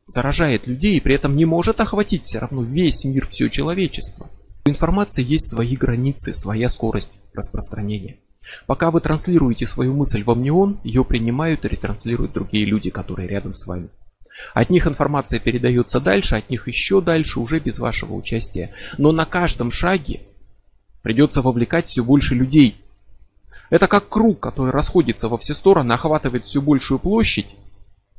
заражает 0.06 0.66
людей 0.66 0.96
и 0.96 1.00
при 1.00 1.14
этом 1.14 1.36
не 1.36 1.44
может 1.44 1.80
охватить 1.80 2.24
все 2.24 2.38
равно 2.38 2.62
весь 2.62 3.04
мир, 3.04 3.26
все 3.28 3.48
человечество. 3.48 4.28
У 4.64 4.70
информации 4.70 5.24
есть 5.24 5.48
свои 5.48 5.76
границы, 5.76 6.32
своя 6.34 6.68
скорость 6.68 7.12
распространения. 7.34 8.18
Пока 8.66 8.90
вы 8.90 9.00
транслируете 9.00 9.66
свою 9.66 9.94
мысль 9.94 10.22
в 10.22 10.30
амнион, 10.30 10.80
ее 10.84 11.04
принимают 11.04 11.64
и 11.64 11.68
ретранслируют 11.68 12.32
другие 12.32 12.64
люди, 12.64 12.90
которые 12.90 13.28
рядом 13.28 13.54
с 13.54 13.66
вами. 13.66 13.88
От 14.54 14.70
них 14.70 14.86
информация 14.86 15.40
передается 15.40 16.00
дальше, 16.00 16.36
от 16.36 16.50
них 16.50 16.68
еще 16.68 17.00
дальше, 17.00 17.40
уже 17.40 17.58
без 17.58 17.78
вашего 17.78 18.14
участия. 18.14 18.72
Но 18.98 19.12
на 19.12 19.24
каждом 19.24 19.70
шаге 19.70 20.20
придется 21.02 21.42
вовлекать 21.42 21.86
все 21.86 22.04
больше 22.04 22.34
людей. 22.34 22.76
Это 23.70 23.88
как 23.88 24.08
круг, 24.08 24.40
который 24.40 24.72
расходится 24.72 25.28
во 25.28 25.38
все 25.38 25.54
стороны, 25.54 25.92
охватывает 25.92 26.44
все 26.44 26.60
большую 26.60 26.98
площадь. 26.98 27.56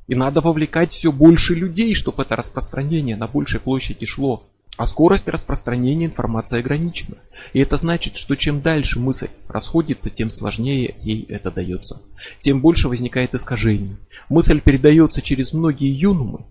И 0.08 0.16
надо 0.16 0.42
вовлекать 0.42 0.92
все 0.92 1.12
больше 1.12 1.54
людей, 1.54 1.94
чтобы 1.94 2.24
это 2.24 2.36
распространение 2.36 3.16
на 3.16 3.28
большей 3.28 3.60
площади 3.60 4.06
шло. 4.06 4.48
А 4.78 4.86
скорость 4.86 5.28
распространения 5.28 6.06
информации 6.06 6.60
ограничена. 6.60 7.18
И 7.52 7.60
это 7.60 7.78
значит, 7.78 8.16
что 8.16 8.36
чем 8.36 8.62
дальше 8.62 9.00
мысль 9.00 9.30
расходится, 9.48 10.12
тем 10.12 10.30
сложнее 10.30 10.96
ей 11.02 11.26
это 11.30 11.50
дается. 11.50 12.04
Тем 12.42 12.62
больше 12.62 12.88
возникает 12.88 13.34
искажений. 13.34 13.98
Мысль 14.30 14.62
передается 14.62 15.24
через 15.24 15.52
многие 15.54 15.90
юнумы. 15.90 16.46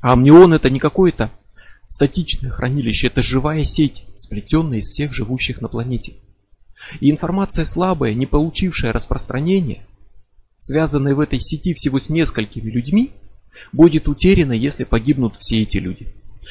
А 0.00 0.14
амнион 0.14 0.52
это 0.52 0.68
не 0.68 0.80
какое-то 0.80 1.30
статичное 1.86 2.50
хранилище, 2.50 3.06
это 3.06 3.22
живая 3.22 3.62
сеть, 3.62 4.04
сплетенная 4.16 4.78
из 4.78 4.88
всех 4.88 5.14
живущих 5.14 5.60
на 5.60 5.68
планете. 5.68 6.14
И 6.98 7.08
информация 7.08 7.64
слабая, 7.64 8.14
не 8.14 8.26
получившая 8.26 8.92
распространения, 8.92 9.86
связанная 10.58 11.14
в 11.14 11.20
этой 11.20 11.40
сети 11.40 11.72
всего 11.74 12.00
с 12.00 12.08
несколькими 12.08 12.68
людьми, 12.68 13.12
будет 13.72 14.08
утеряна, 14.08 14.54
если 14.54 14.82
погибнут 14.82 15.36
все 15.36 15.62
эти 15.62 15.78
люди. 15.78 16.08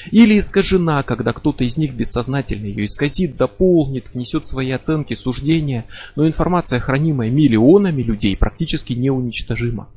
Или 0.09 0.39
искажена, 0.39 1.03
когда 1.03 1.33
кто-то 1.33 1.63
из 1.63 1.77
них 1.77 1.93
бессознательно 1.93 2.65
ее 2.65 2.85
исказит, 2.85 3.35
дополнит, 3.35 4.13
внесет 4.13 4.47
свои 4.47 4.71
оценки, 4.71 5.13
суждения, 5.13 5.85
но 6.15 6.27
информация, 6.27 6.79
хранимая 6.79 7.29
миллионами 7.29 8.01
людей, 8.01 8.35
практически 8.37 8.93
неуничтожима. 8.93 9.89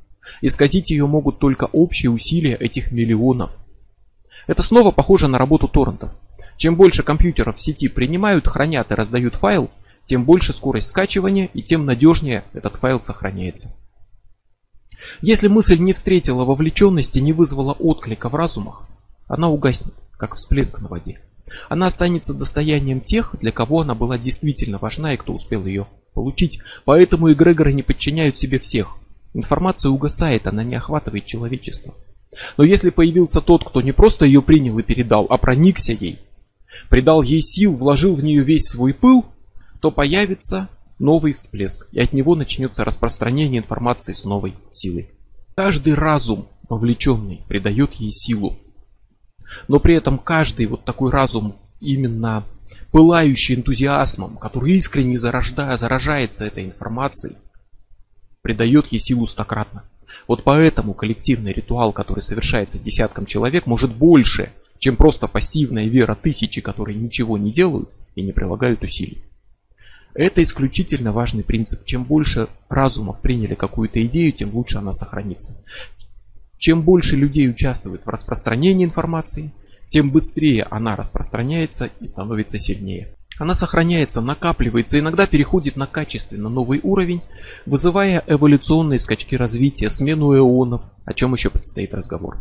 Исказить 0.42 0.90
ее 0.90 1.06
могут 1.06 1.38
только 1.38 1.64
общие 1.64 2.10
усилия 2.10 2.54
этих 2.54 2.92
миллионов. 2.92 3.56
Это 4.46 4.62
снова 4.62 4.90
похоже 4.90 5.28
на 5.28 5.38
работу 5.38 5.68
торрентов. 5.68 6.10
Чем 6.56 6.76
больше 6.76 7.02
компьютеров 7.02 7.56
в 7.56 7.62
сети 7.62 7.88
принимают, 7.88 8.46
хранят 8.46 8.90
и 8.90 8.94
раздают 8.94 9.36
файл, 9.36 9.70
тем 10.04 10.24
больше 10.24 10.52
скорость 10.52 10.88
скачивания 10.88 11.46
и 11.54 11.62
тем 11.62 11.86
надежнее 11.86 12.44
этот 12.52 12.76
файл 12.76 13.00
сохраняется. 13.00 13.74
Если 15.20 15.48
мысль 15.48 15.78
не 15.78 15.92
встретила 15.92 16.44
вовлеченности, 16.44 17.18
не 17.18 17.32
вызвала 17.32 17.72
отклика 17.72 18.28
в 18.28 18.34
разумах, 18.34 18.86
она 19.28 19.48
угаснет, 19.48 19.94
как 20.16 20.34
всплеск 20.34 20.80
на 20.80 20.88
воде. 20.88 21.20
Она 21.68 21.86
останется 21.86 22.34
достоянием 22.34 23.00
тех, 23.00 23.34
для 23.40 23.52
кого 23.52 23.80
она 23.80 23.94
была 23.94 24.18
действительно 24.18 24.78
важна 24.78 25.14
и 25.14 25.16
кто 25.16 25.32
успел 25.32 25.66
ее 25.66 25.86
получить. 26.12 26.60
Поэтому 26.84 27.32
эгрегоры 27.32 27.72
не 27.72 27.82
подчиняют 27.82 28.38
себе 28.38 28.58
всех. 28.58 28.96
Информация 29.34 29.90
угасает, 29.90 30.46
она 30.46 30.64
не 30.64 30.76
охватывает 30.76 31.26
человечество. 31.26 31.94
Но 32.56 32.64
если 32.64 32.90
появился 32.90 33.40
тот, 33.40 33.64
кто 33.64 33.80
не 33.80 33.92
просто 33.92 34.24
ее 34.24 34.42
принял 34.42 34.78
и 34.78 34.82
передал, 34.82 35.26
а 35.28 35.38
проникся 35.38 35.92
ей, 35.92 36.18
придал 36.88 37.22
ей 37.22 37.40
сил, 37.40 37.76
вложил 37.76 38.14
в 38.14 38.24
нее 38.24 38.42
весь 38.42 38.68
свой 38.68 38.92
пыл, 38.92 39.24
то 39.80 39.90
появится 39.90 40.68
новый 40.98 41.32
всплеск, 41.32 41.88
и 41.92 42.00
от 42.00 42.12
него 42.12 42.34
начнется 42.34 42.84
распространение 42.84 43.60
информации 43.60 44.12
с 44.12 44.24
новой 44.24 44.54
силой. 44.72 45.10
Каждый 45.54 45.94
разум, 45.94 46.48
вовлеченный, 46.68 47.42
придает 47.48 47.92
ей 47.94 48.10
силу, 48.10 48.58
но 49.68 49.80
при 49.80 49.94
этом 49.94 50.18
каждый 50.18 50.66
вот 50.66 50.84
такой 50.84 51.10
разум 51.10 51.54
именно 51.80 52.44
пылающий 52.90 53.56
энтузиазмом, 53.56 54.36
который 54.36 54.72
искренне 54.72 55.18
зарождая, 55.18 55.76
заражается 55.76 56.44
этой 56.44 56.64
информацией, 56.64 57.36
придает 58.42 58.86
ей 58.92 58.98
силу 58.98 59.26
стократно. 59.26 59.84
Вот 60.28 60.44
поэтому 60.44 60.94
коллективный 60.94 61.52
ритуал, 61.52 61.92
который 61.92 62.20
совершается 62.20 62.78
десятком 62.78 63.26
человек, 63.26 63.66
может 63.66 63.94
больше, 63.94 64.52
чем 64.78 64.96
просто 64.96 65.26
пассивная 65.28 65.86
вера 65.86 66.14
тысячи, 66.14 66.60
которые 66.60 66.96
ничего 66.96 67.36
не 67.36 67.52
делают 67.52 67.90
и 68.14 68.22
не 68.22 68.32
прилагают 68.32 68.82
усилий. 68.82 69.24
Это 70.14 70.42
исключительно 70.42 71.12
важный 71.12 71.42
принцип. 71.42 71.84
Чем 71.84 72.04
больше 72.04 72.48
разумов 72.68 73.20
приняли 73.20 73.54
какую-то 73.54 74.02
идею, 74.04 74.32
тем 74.32 74.54
лучше 74.54 74.78
она 74.78 74.92
сохранится. 74.92 75.56
Чем 76.58 76.82
больше 76.82 77.16
людей 77.16 77.48
участвует 77.48 78.04
в 78.04 78.08
распространении 78.08 78.84
информации, 78.84 79.52
тем 79.88 80.10
быстрее 80.10 80.64
она 80.64 80.96
распространяется 80.96 81.90
и 82.00 82.06
становится 82.06 82.58
сильнее. 82.58 83.14
Она 83.38 83.54
сохраняется, 83.54 84.20
накапливается, 84.20 84.98
иногда 84.98 85.26
переходит 85.26 85.76
на 85.76 85.86
качественно 85.86 86.48
новый 86.48 86.80
уровень, 86.82 87.20
вызывая 87.66 88.22
эволюционные 88.26 88.98
скачки 88.98 89.34
развития, 89.34 89.88
смену 89.88 90.36
эонов, 90.36 90.82
о 91.04 91.14
чем 91.14 91.34
еще 91.34 91.50
предстоит 91.50 91.94
разговор. 91.94 92.38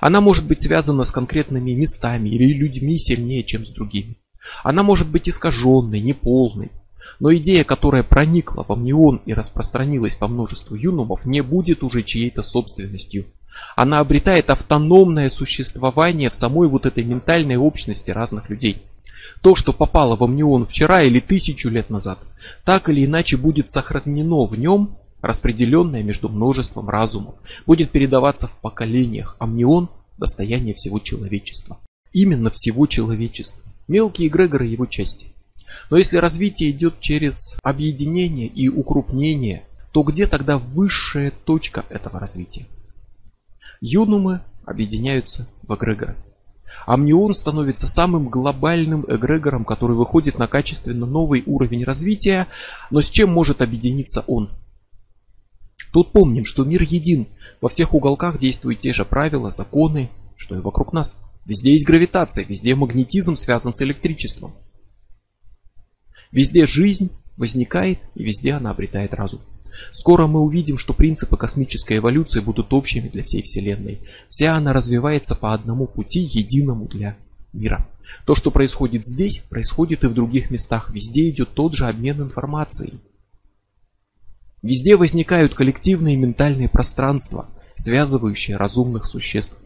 Она 0.00 0.20
может 0.20 0.46
быть 0.46 0.62
связана 0.62 1.04
с 1.04 1.10
конкретными 1.10 1.72
местами 1.72 2.30
или 2.30 2.52
людьми 2.52 2.98
сильнее, 2.98 3.44
чем 3.44 3.64
с 3.64 3.70
другими. 3.70 4.16
Она 4.62 4.82
может 4.82 5.08
быть 5.08 5.28
искаженной, 5.28 6.00
неполной. 6.00 6.70
Но 7.20 7.34
идея, 7.34 7.64
которая 7.64 8.02
проникла 8.02 8.64
в 8.64 8.72
амнион 8.72 9.22
и 9.26 9.34
распространилась 9.34 10.14
по 10.14 10.28
множеству 10.28 10.74
юнумов, 10.74 11.24
не 11.24 11.42
будет 11.42 11.82
уже 11.82 12.02
чьей-то 12.02 12.42
собственностью. 12.42 13.26
Она 13.76 14.00
обретает 14.00 14.50
автономное 14.50 15.28
существование 15.28 16.30
в 16.30 16.34
самой 16.34 16.68
вот 16.68 16.86
этой 16.86 17.04
ментальной 17.04 17.56
общности 17.56 18.10
разных 18.10 18.50
людей. 18.50 18.82
То, 19.40 19.54
что 19.54 19.72
попало 19.72 20.16
в 20.16 20.24
амнион 20.24 20.66
вчера 20.66 21.02
или 21.02 21.20
тысячу 21.20 21.68
лет 21.68 21.90
назад, 21.90 22.18
так 22.64 22.88
или 22.88 23.04
иначе 23.04 23.36
будет 23.36 23.70
сохранено 23.70 24.44
в 24.44 24.58
нем, 24.58 24.98
распределенное 25.20 26.02
между 26.02 26.28
множеством 26.28 26.88
разумов, 26.88 27.36
будет 27.66 27.90
передаваться 27.90 28.46
в 28.46 28.58
поколениях. 28.60 29.36
Амнион– 29.38 29.88
достояние 30.18 30.74
всего 30.74 30.98
человечества. 30.98 31.78
Именно 32.12 32.50
всего 32.50 32.86
человечества. 32.86 33.62
Мелкие 33.88 34.28
эгрегоры 34.28 34.66
его 34.66 34.86
части. 34.86 35.32
Но 35.90 35.96
если 35.96 36.18
развитие 36.18 36.70
идет 36.70 37.00
через 37.00 37.56
объединение 37.62 38.46
и 38.46 38.68
укрупнение, 38.68 39.64
то 39.92 40.02
где 40.02 40.26
тогда 40.26 40.58
высшая 40.58 41.30
точка 41.30 41.84
этого 41.88 42.18
развития? 42.18 42.66
Юнумы 43.82 44.42
объединяются 44.64 45.48
в 45.64 45.74
эгрегоры. 45.74 46.16
Амнион 46.86 47.32
становится 47.32 47.88
самым 47.88 48.28
глобальным 48.28 49.04
эгрегором, 49.08 49.64
который 49.64 49.96
выходит 49.96 50.38
на 50.38 50.46
качественно 50.46 51.04
новый 51.04 51.42
уровень 51.46 51.82
развития, 51.82 52.46
но 52.92 53.00
с 53.00 53.10
чем 53.10 53.32
может 53.32 53.60
объединиться 53.60 54.22
он? 54.28 54.50
Тут 55.92 56.12
помним, 56.12 56.44
что 56.44 56.62
мир 56.62 56.82
един, 56.82 57.26
во 57.60 57.68
всех 57.68 57.92
уголках 57.92 58.38
действуют 58.38 58.78
те 58.78 58.92
же 58.92 59.04
правила, 59.04 59.50
законы, 59.50 60.10
что 60.36 60.56
и 60.56 60.60
вокруг 60.60 60.92
нас. 60.92 61.20
Везде 61.44 61.72
есть 61.72 61.84
гравитация, 61.84 62.44
везде 62.44 62.76
магнетизм 62.76 63.34
связан 63.34 63.74
с 63.74 63.82
электричеством. 63.82 64.54
Везде 66.30 66.68
жизнь 66.68 67.10
возникает 67.36 67.98
и 68.14 68.22
везде 68.22 68.52
она 68.52 68.70
обретает 68.70 69.12
разум. 69.12 69.40
Скоро 69.92 70.26
мы 70.26 70.40
увидим, 70.40 70.78
что 70.78 70.92
принципы 70.92 71.36
космической 71.36 71.98
эволюции 71.98 72.40
будут 72.40 72.72
общими 72.72 73.08
для 73.08 73.22
всей 73.24 73.42
Вселенной. 73.42 74.00
Вся 74.28 74.54
она 74.54 74.72
развивается 74.72 75.34
по 75.34 75.54
одному 75.54 75.86
пути, 75.86 76.20
единому 76.20 76.86
для 76.86 77.16
мира. 77.52 77.86
То, 78.26 78.34
что 78.34 78.50
происходит 78.50 79.06
здесь, 79.06 79.38
происходит 79.38 80.04
и 80.04 80.08
в 80.08 80.14
других 80.14 80.50
местах. 80.50 80.90
Везде 80.90 81.28
идет 81.30 81.50
тот 81.54 81.74
же 81.74 81.86
обмен 81.86 82.22
информацией. 82.22 82.94
Везде 84.62 84.96
возникают 84.96 85.54
коллективные 85.54 86.16
ментальные 86.16 86.68
пространства, 86.68 87.48
связывающие 87.76 88.56
разумных 88.56 89.06
существ. 89.06 89.56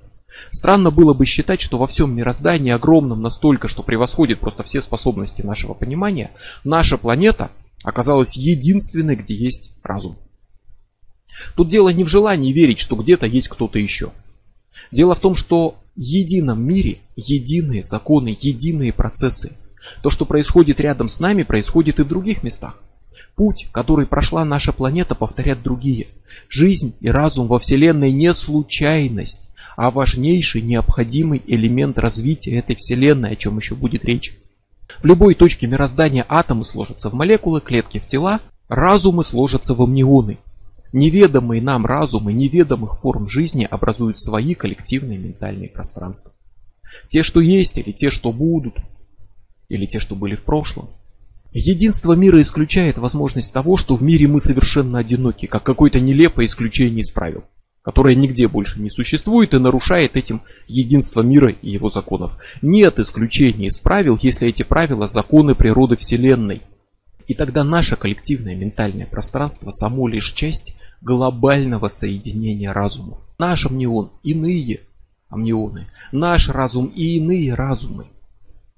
Странно 0.51 0.91
было 0.91 1.15
бы 1.15 1.25
считать, 1.27 1.61
что 1.61 1.79
во 1.79 1.87
всем 1.87 2.15
мироздании, 2.15 2.73
огромном 2.73 3.23
настолько, 3.23 3.69
что 3.69 3.83
превосходит 3.83 4.41
просто 4.41 4.63
все 4.63 4.81
способности 4.81 5.43
нашего 5.43 5.75
понимания, 5.75 6.31
наша 6.65 6.99
планета 6.99 7.51
оказалась 7.87 8.37
единственной, 8.37 9.15
где 9.15 9.35
есть 9.35 9.71
разум. 9.85 10.17
Тут 11.55 11.69
дело 11.69 11.91
не 11.91 12.03
в 12.03 12.09
желании 12.09 12.53
верить, 12.53 12.81
что 12.81 12.97
где-то 12.97 13.27
есть 13.27 13.47
кто-то 13.47 13.79
еще. 13.79 14.11
Дело 14.91 15.15
в 15.15 15.21
том, 15.21 15.37
что 15.37 15.77
в 15.95 16.01
едином 16.01 16.61
мире 16.63 16.99
единые 17.15 17.85
законы, 17.85 18.37
единые 18.41 18.93
процессы. 18.93 19.53
То, 20.03 20.11
что 20.11 20.25
происходит 20.25 20.81
рядом 20.81 21.07
с 21.07 21.21
нами, 21.21 21.45
происходит 21.45 22.01
и 22.01 22.03
в 22.03 22.09
других 22.09 22.43
местах. 22.43 22.83
Путь, 23.37 23.69
который 23.71 24.07
прошла 24.07 24.45
наша 24.45 24.73
планета, 24.73 25.15
повторят 25.15 25.63
другие. 25.63 26.09
Жизнь 26.49 26.97
и 26.99 27.09
разум 27.09 27.47
во 27.47 27.61
Вселенной 27.61 28.11
не 28.11 28.33
случайность, 28.33 29.51
а 29.77 29.93
важнейший 29.93 30.61
необходимый 30.61 31.41
элемент 31.47 32.01
развития 32.01 32.57
этой 32.57 32.75
Вселенной, 32.75 33.31
о 33.31 33.37
чем 33.37 33.59
еще 33.59 33.77
будет 33.77 34.05
речь. 34.05 34.37
В 35.03 35.07
любой 35.07 35.35
точке 35.35 35.67
мироздания 35.67 36.25
атомы 36.29 36.65
сложатся 36.65 37.11
в 37.11 37.15
молекулы, 37.15 37.61
клетки 37.61 37.99
в 37.99 38.07
тела, 38.07 38.41
разумы 38.69 39.23
сложатся 39.23 39.75
в 39.75 39.83
амнионы. 39.83 40.39
Неведомые 40.93 41.61
нам 41.61 41.85
разумы 41.85 42.33
неведомых 42.33 43.01
форм 43.01 43.29
жизни 43.29 43.65
образуют 43.65 44.19
свои 44.19 44.55
коллективные 44.55 45.19
ментальные 45.19 45.69
пространства. 45.69 46.33
Те, 47.11 47.23
что 47.23 47.41
есть, 47.41 47.77
или 47.77 47.93
те, 47.93 48.11
что 48.11 48.33
будут, 48.33 48.77
или 49.69 49.87
те, 49.87 50.01
что 50.01 50.15
были 50.15 50.35
в 50.35 50.45
прошлом. 50.45 50.89
Единство 51.53 52.13
мира 52.13 52.41
исключает 52.41 52.99
возможность 52.99 53.53
того, 53.53 53.77
что 53.77 53.97
в 53.97 54.03
мире 54.03 54.29
мы 54.29 54.39
совершенно 54.41 54.99
одиноки, 54.99 55.47
как 55.47 55.63
какое-то 55.65 56.01
нелепое 56.01 56.47
исключение 56.47 57.01
из 57.01 57.11
правил 57.11 57.45
которое 57.87 58.17
нигде 58.17 58.49
больше 58.49 58.81
не 58.81 58.91
существует 58.91 59.55
и 59.55 59.61
нарушает 59.61 60.17
этим 60.17 60.43
единство 60.67 61.21
мира 61.23 61.53
и 61.53 61.71
его 61.71 61.89
законов. 61.89 62.37
Нет 62.61 62.99
исключений 62.99 63.67
из 63.67 63.79
правил, 63.79 64.19
если 64.21 64.49
эти 64.49 64.65
правила 64.65 65.07
законы 65.07 65.55
природы 65.55 65.97
Вселенной. 65.97 66.63
И 67.29 67.35
тогда 67.35 67.63
наше 67.63 67.95
коллективное 67.95 68.57
ментальное 68.57 69.07
пространство 69.07 69.71
само 69.71 70.09
лишь 70.09 70.33
часть 70.33 70.77
глобального 71.01 71.87
соединения 71.87 72.73
разумов. 72.73 73.21
Наш 73.39 73.67
амнион, 73.67 74.11
иные 74.25 74.81
амнионы, 75.29 75.87
наш 76.11 76.49
разум 76.49 76.87
и 76.87 77.19
иные 77.19 77.55
разумы 77.55 78.07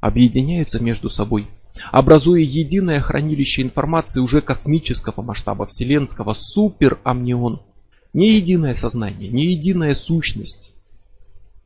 объединяются 0.00 0.84
между 0.84 1.08
собой, 1.08 1.46
образуя 1.92 2.42
единое 2.42 3.00
хранилище 3.00 3.62
информации 3.62 4.20
уже 4.20 4.42
космического 4.42 5.22
масштаба, 5.22 5.66
вселенского 5.66 6.34
суперамнион– 6.34 7.62
не 8.12 8.34
единое 8.34 8.74
сознание, 8.74 9.28
не 9.28 9.46
единая 9.46 9.94
сущность, 9.94 10.74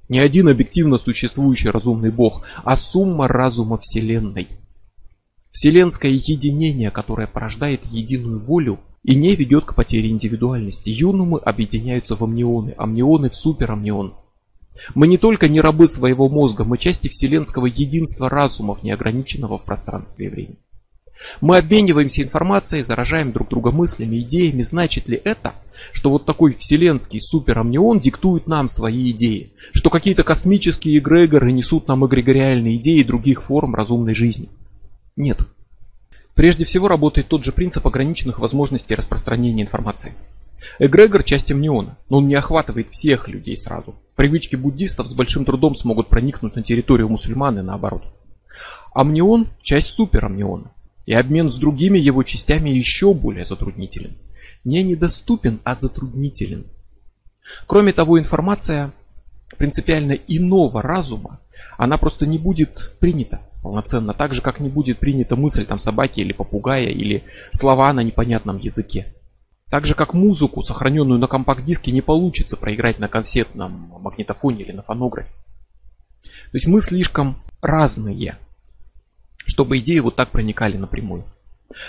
не 0.08 0.18
один 0.18 0.48
объективно 0.48 0.98
существующий 0.98 1.70
разумный 1.70 2.10
Бог, 2.10 2.42
а 2.64 2.76
сумма 2.76 3.28
разума 3.28 3.78
Вселенной. 3.78 4.48
Вселенское 5.52 6.10
единение, 6.10 6.90
которое 6.90 7.26
порождает 7.26 7.84
единую 7.86 8.40
волю 8.40 8.80
и 9.02 9.14
не 9.14 9.34
ведет 9.34 9.64
к 9.64 9.74
потере 9.74 10.10
индивидуальности. 10.10 10.90
Юнумы 10.90 11.38
объединяются 11.38 12.16
в 12.16 12.24
амнионы, 12.24 12.74
амнионы 12.76 13.30
в 13.30 13.36
суперамнион. 13.36 14.14
Мы 14.94 15.06
не 15.06 15.18
только 15.18 15.48
не 15.48 15.60
рабы 15.60 15.86
своего 15.86 16.28
мозга, 16.28 16.64
мы 16.64 16.78
части 16.78 17.08
вселенского 17.08 17.66
единства 17.66 18.28
разумов, 18.28 18.82
неограниченного 18.82 19.58
в 19.58 19.64
пространстве 19.64 20.26
и 20.26 20.28
времени. 20.28 20.58
Мы 21.40 21.58
обмениваемся 21.58 22.22
информацией, 22.22 22.82
заражаем 22.82 23.32
друг 23.32 23.48
друга 23.48 23.70
мыслями, 23.70 24.20
идеями. 24.20 24.62
Значит 24.62 25.08
ли 25.08 25.20
это, 25.22 25.54
что 25.92 26.10
вот 26.10 26.24
такой 26.24 26.54
вселенский 26.54 27.20
суперамнион 27.20 28.00
диктует 28.00 28.46
нам 28.46 28.66
свои 28.66 29.10
идеи? 29.10 29.52
Что 29.72 29.90
какие-то 29.90 30.24
космические 30.24 30.98
эгрегоры 30.98 31.52
несут 31.52 31.88
нам 31.88 32.06
эгрегориальные 32.06 32.76
идеи 32.76 33.02
других 33.02 33.42
форм 33.42 33.74
разумной 33.74 34.14
жизни? 34.14 34.48
Нет. 35.16 35.46
Прежде 36.34 36.64
всего 36.64 36.88
работает 36.88 37.28
тот 37.28 37.44
же 37.44 37.52
принцип 37.52 37.86
ограниченных 37.86 38.38
возможностей 38.38 38.94
распространения 38.94 39.62
информации. 39.62 40.14
Эгрегор– 40.78 41.22
часть 41.24 41.50
амниона, 41.50 41.98
но 42.08 42.18
он 42.18 42.28
не 42.28 42.34
охватывает 42.34 42.88
всех 42.90 43.28
людей 43.28 43.56
сразу. 43.56 43.94
Привычки 44.16 44.56
буддистов 44.56 45.06
с 45.06 45.14
большим 45.14 45.44
трудом 45.44 45.74
смогут 45.74 46.08
проникнуть 46.08 46.56
на 46.56 46.62
территорию 46.62 47.08
мусульман 47.08 47.58
и 47.58 47.62
наоборот. 47.62 48.04
Амнион– 48.94 49.48
часть 49.62 49.88
суперамниона, 49.88 50.70
и 51.06 51.12
обмен 51.12 51.50
с 51.50 51.56
другими 51.56 51.98
его 51.98 52.22
частями 52.22 52.70
еще 52.70 53.14
более 53.14 53.44
затруднителен. 53.44 54.16
Не 54.64 54.82
недоступен, 54.82 55.60
а 55.64 55.74
затруднителен. 55.74 56.66
Кроме 57.66 57.92
того, 57.92 58.18
информация 58.18 58.92
принципиально 59.56 60.12
иного 60.12 60.82
разума, 60.82 61.40
она 61.76 61.98
просто 61.98 62.26
не 62.26 62.38
будет 62.38 62.94
принята 63.00 63.40
полноценно, 63.62 64.14
так 64.14 64.34
же, 64.34 64.42
как 64.42 64.60
не 64.60 64.68
будет 64.68 64.98
принята 64.98 65.36
мысль 65.36 65.64
там 65.64 65.78
собаки 65.78 66.20
или 66.20 66.32
попугая, 66.32 66.86
или 66.86 67.24
слова 67.50 67.92
на 67.92 68.02
непонятном 68.02 68.58
языке. 68.58 69.14
Так 69.70 69.86
же, 69.86 69.94
как 69.94 70.12
музыку, 70.12 70.62
сохраненную 70.62 71.18
на 71.18 71.28
компакт-диске, 71.28 71.92
не 71.92 72.02
получится 72.02 72.56
проиграть 72.56 72.98
на 72.98 73.08
кассетном 73.08 73.72
магнитофоне 74.00 74.64
или 74.64 74.72
на 74.72 74.82
фонографе. 74.82 75.30
То 76.22 76.56
есть 76.56 76.66
мы 76.66 76.80
слишком 76.80 77.42
разные 77.62 78.36
чтобы 79.46 79.78
идеи 79.78 79.98
вот 79.98 80.16
так 80.16 80.30
проникали 80.30 80.76
напрямую. 80.76 81.24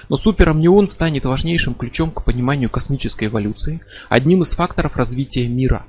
Но 0.10 0.16
суперамнион 0.16 0.88
станет 0.88 1.26
важнейшим 1.26 1.74
ключом 1.74 2.12
к 2.12 2.24
пониманию 2.24 2.70
космической 2.70 3.28
эволюции, 3.28 3.82
одним 4.10 4.42
из 4.42 4.54
факторов 4.54 4.96
развития 4.96 5.48
мира. 5.48 5.86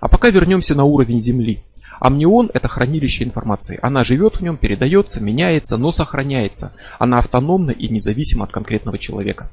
А 0.00 0.08
пока 0.08 0.30
вернемся 0.30 0.74
на 0.74 0.84
уровень 0.84 1.20
Земли. 1.20 1.62
Амнион– 2.00 2.50
это 2.54 2.66
хранилище 2.66 3.22
информации. 3.22 3.78
Она 3.80 4.02
живет 4.02 4.36
в 4.36 4.40
нем, 4.40 4.56
передается, 4.56 5.20
меняется, 5.20 5.76
но 5.76 5.92
сохраняется. 5.92 6.72
Она 6.98 7.20
автономна 7.20 7.70
и 7.70 7.88
независима 7.88 8.44
от 8.44 8.50
конкретного 8.50 8.98
человека. 8.98 9.52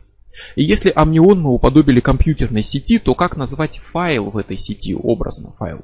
И 0.55 0.63
если 0.63 0.91
амнион 0.95 1.39
мы 1.39 1.51
уподобили 1.51 1.99
компьютерной 1.99 2.63
сети, 2.63 2.97
то 2.97 3.13
как 3.13 3.38
назвать 3.38 3.78
файл 3.78 4.32
в 4.32 4.38
этой 4.38 4.57
сети, 4.57 4.95
образно 4.95 5.51
файл? 5.59 5.82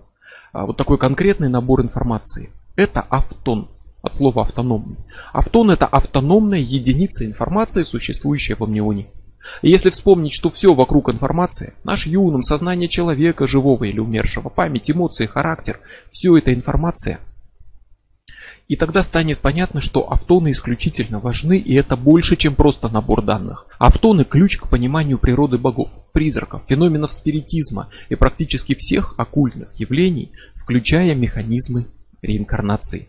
А 0.54 0.66
вот 0.66 0.78
такой 0.78 0.98
конкретный 0.98 1.50
набор 1.50 1.82
информации. 1.82 2.50
Это 2.76 3.02
автон 3.02 3.70
от 4.06 4.16
слова 4.16 4.44
автономный. 4.44 4.98
Автон 5.34 5.72
это 5.72 5.86
автономная 5.86 6.60
единица 6.60 7.26
информации, 7.26 7.84
существующая 7.84 8.56
в 8.56 8.62
амнионе. 8.62 9.08
И 9.62 9.70
если 9.70 9.90
вспомнить, 9.90 10.34
что 10.34 10.50
все 10.50 10.74
вокруг 10.74 11.10
информация, 11.10 11.74
наш 11.84 12.08
юным, 12.08 12.44
сознание 12.44 12.90
человека, 12.90 13.48
живого 13.48 13.84
или 13.84 14.00
умершего, 14.00 14.50
память, 14.50 14.90
эмоции, 14.90 15.26
характер, 15.26 15.80
все 16.12 16.38
это 16.38 16.54
информация– 16.54 17.20
и 18.68 18.76
тогда 18.76 19.04
станет 19.04 19.40
понятно, 19.40 19.80
что 19.80 20.12
автоны 20.12 20.52
исключительно 20.52 21.20
важны, 21.20 21.58
и 21.58 21.76
это 21.76 21.96
больше, 21.96 22.36
чем 22.36 22.56
просто 22.56 22.90
набор 22.90 23.22
данных. 23.22 23.68
Автоны– 23.78 24.24
ключ 24.26 24.58
к 24.58 24.68
пониманию 24.68 25.20
природы 25.20 25.60
богов, 25.60 25.90
призраков, 26.14 26.64
феноменов 26.68 27.12
спиритизма 27.12 27.90
и 28.10 28.16
практически 28.16 28.74
всех 28.74 29.14
оккультных 29.18 29.70
явлений, 29.76 30.32
включая 30.56 31.14
механизмы 31.14 31.86
реинкарнации. 32.24 33.08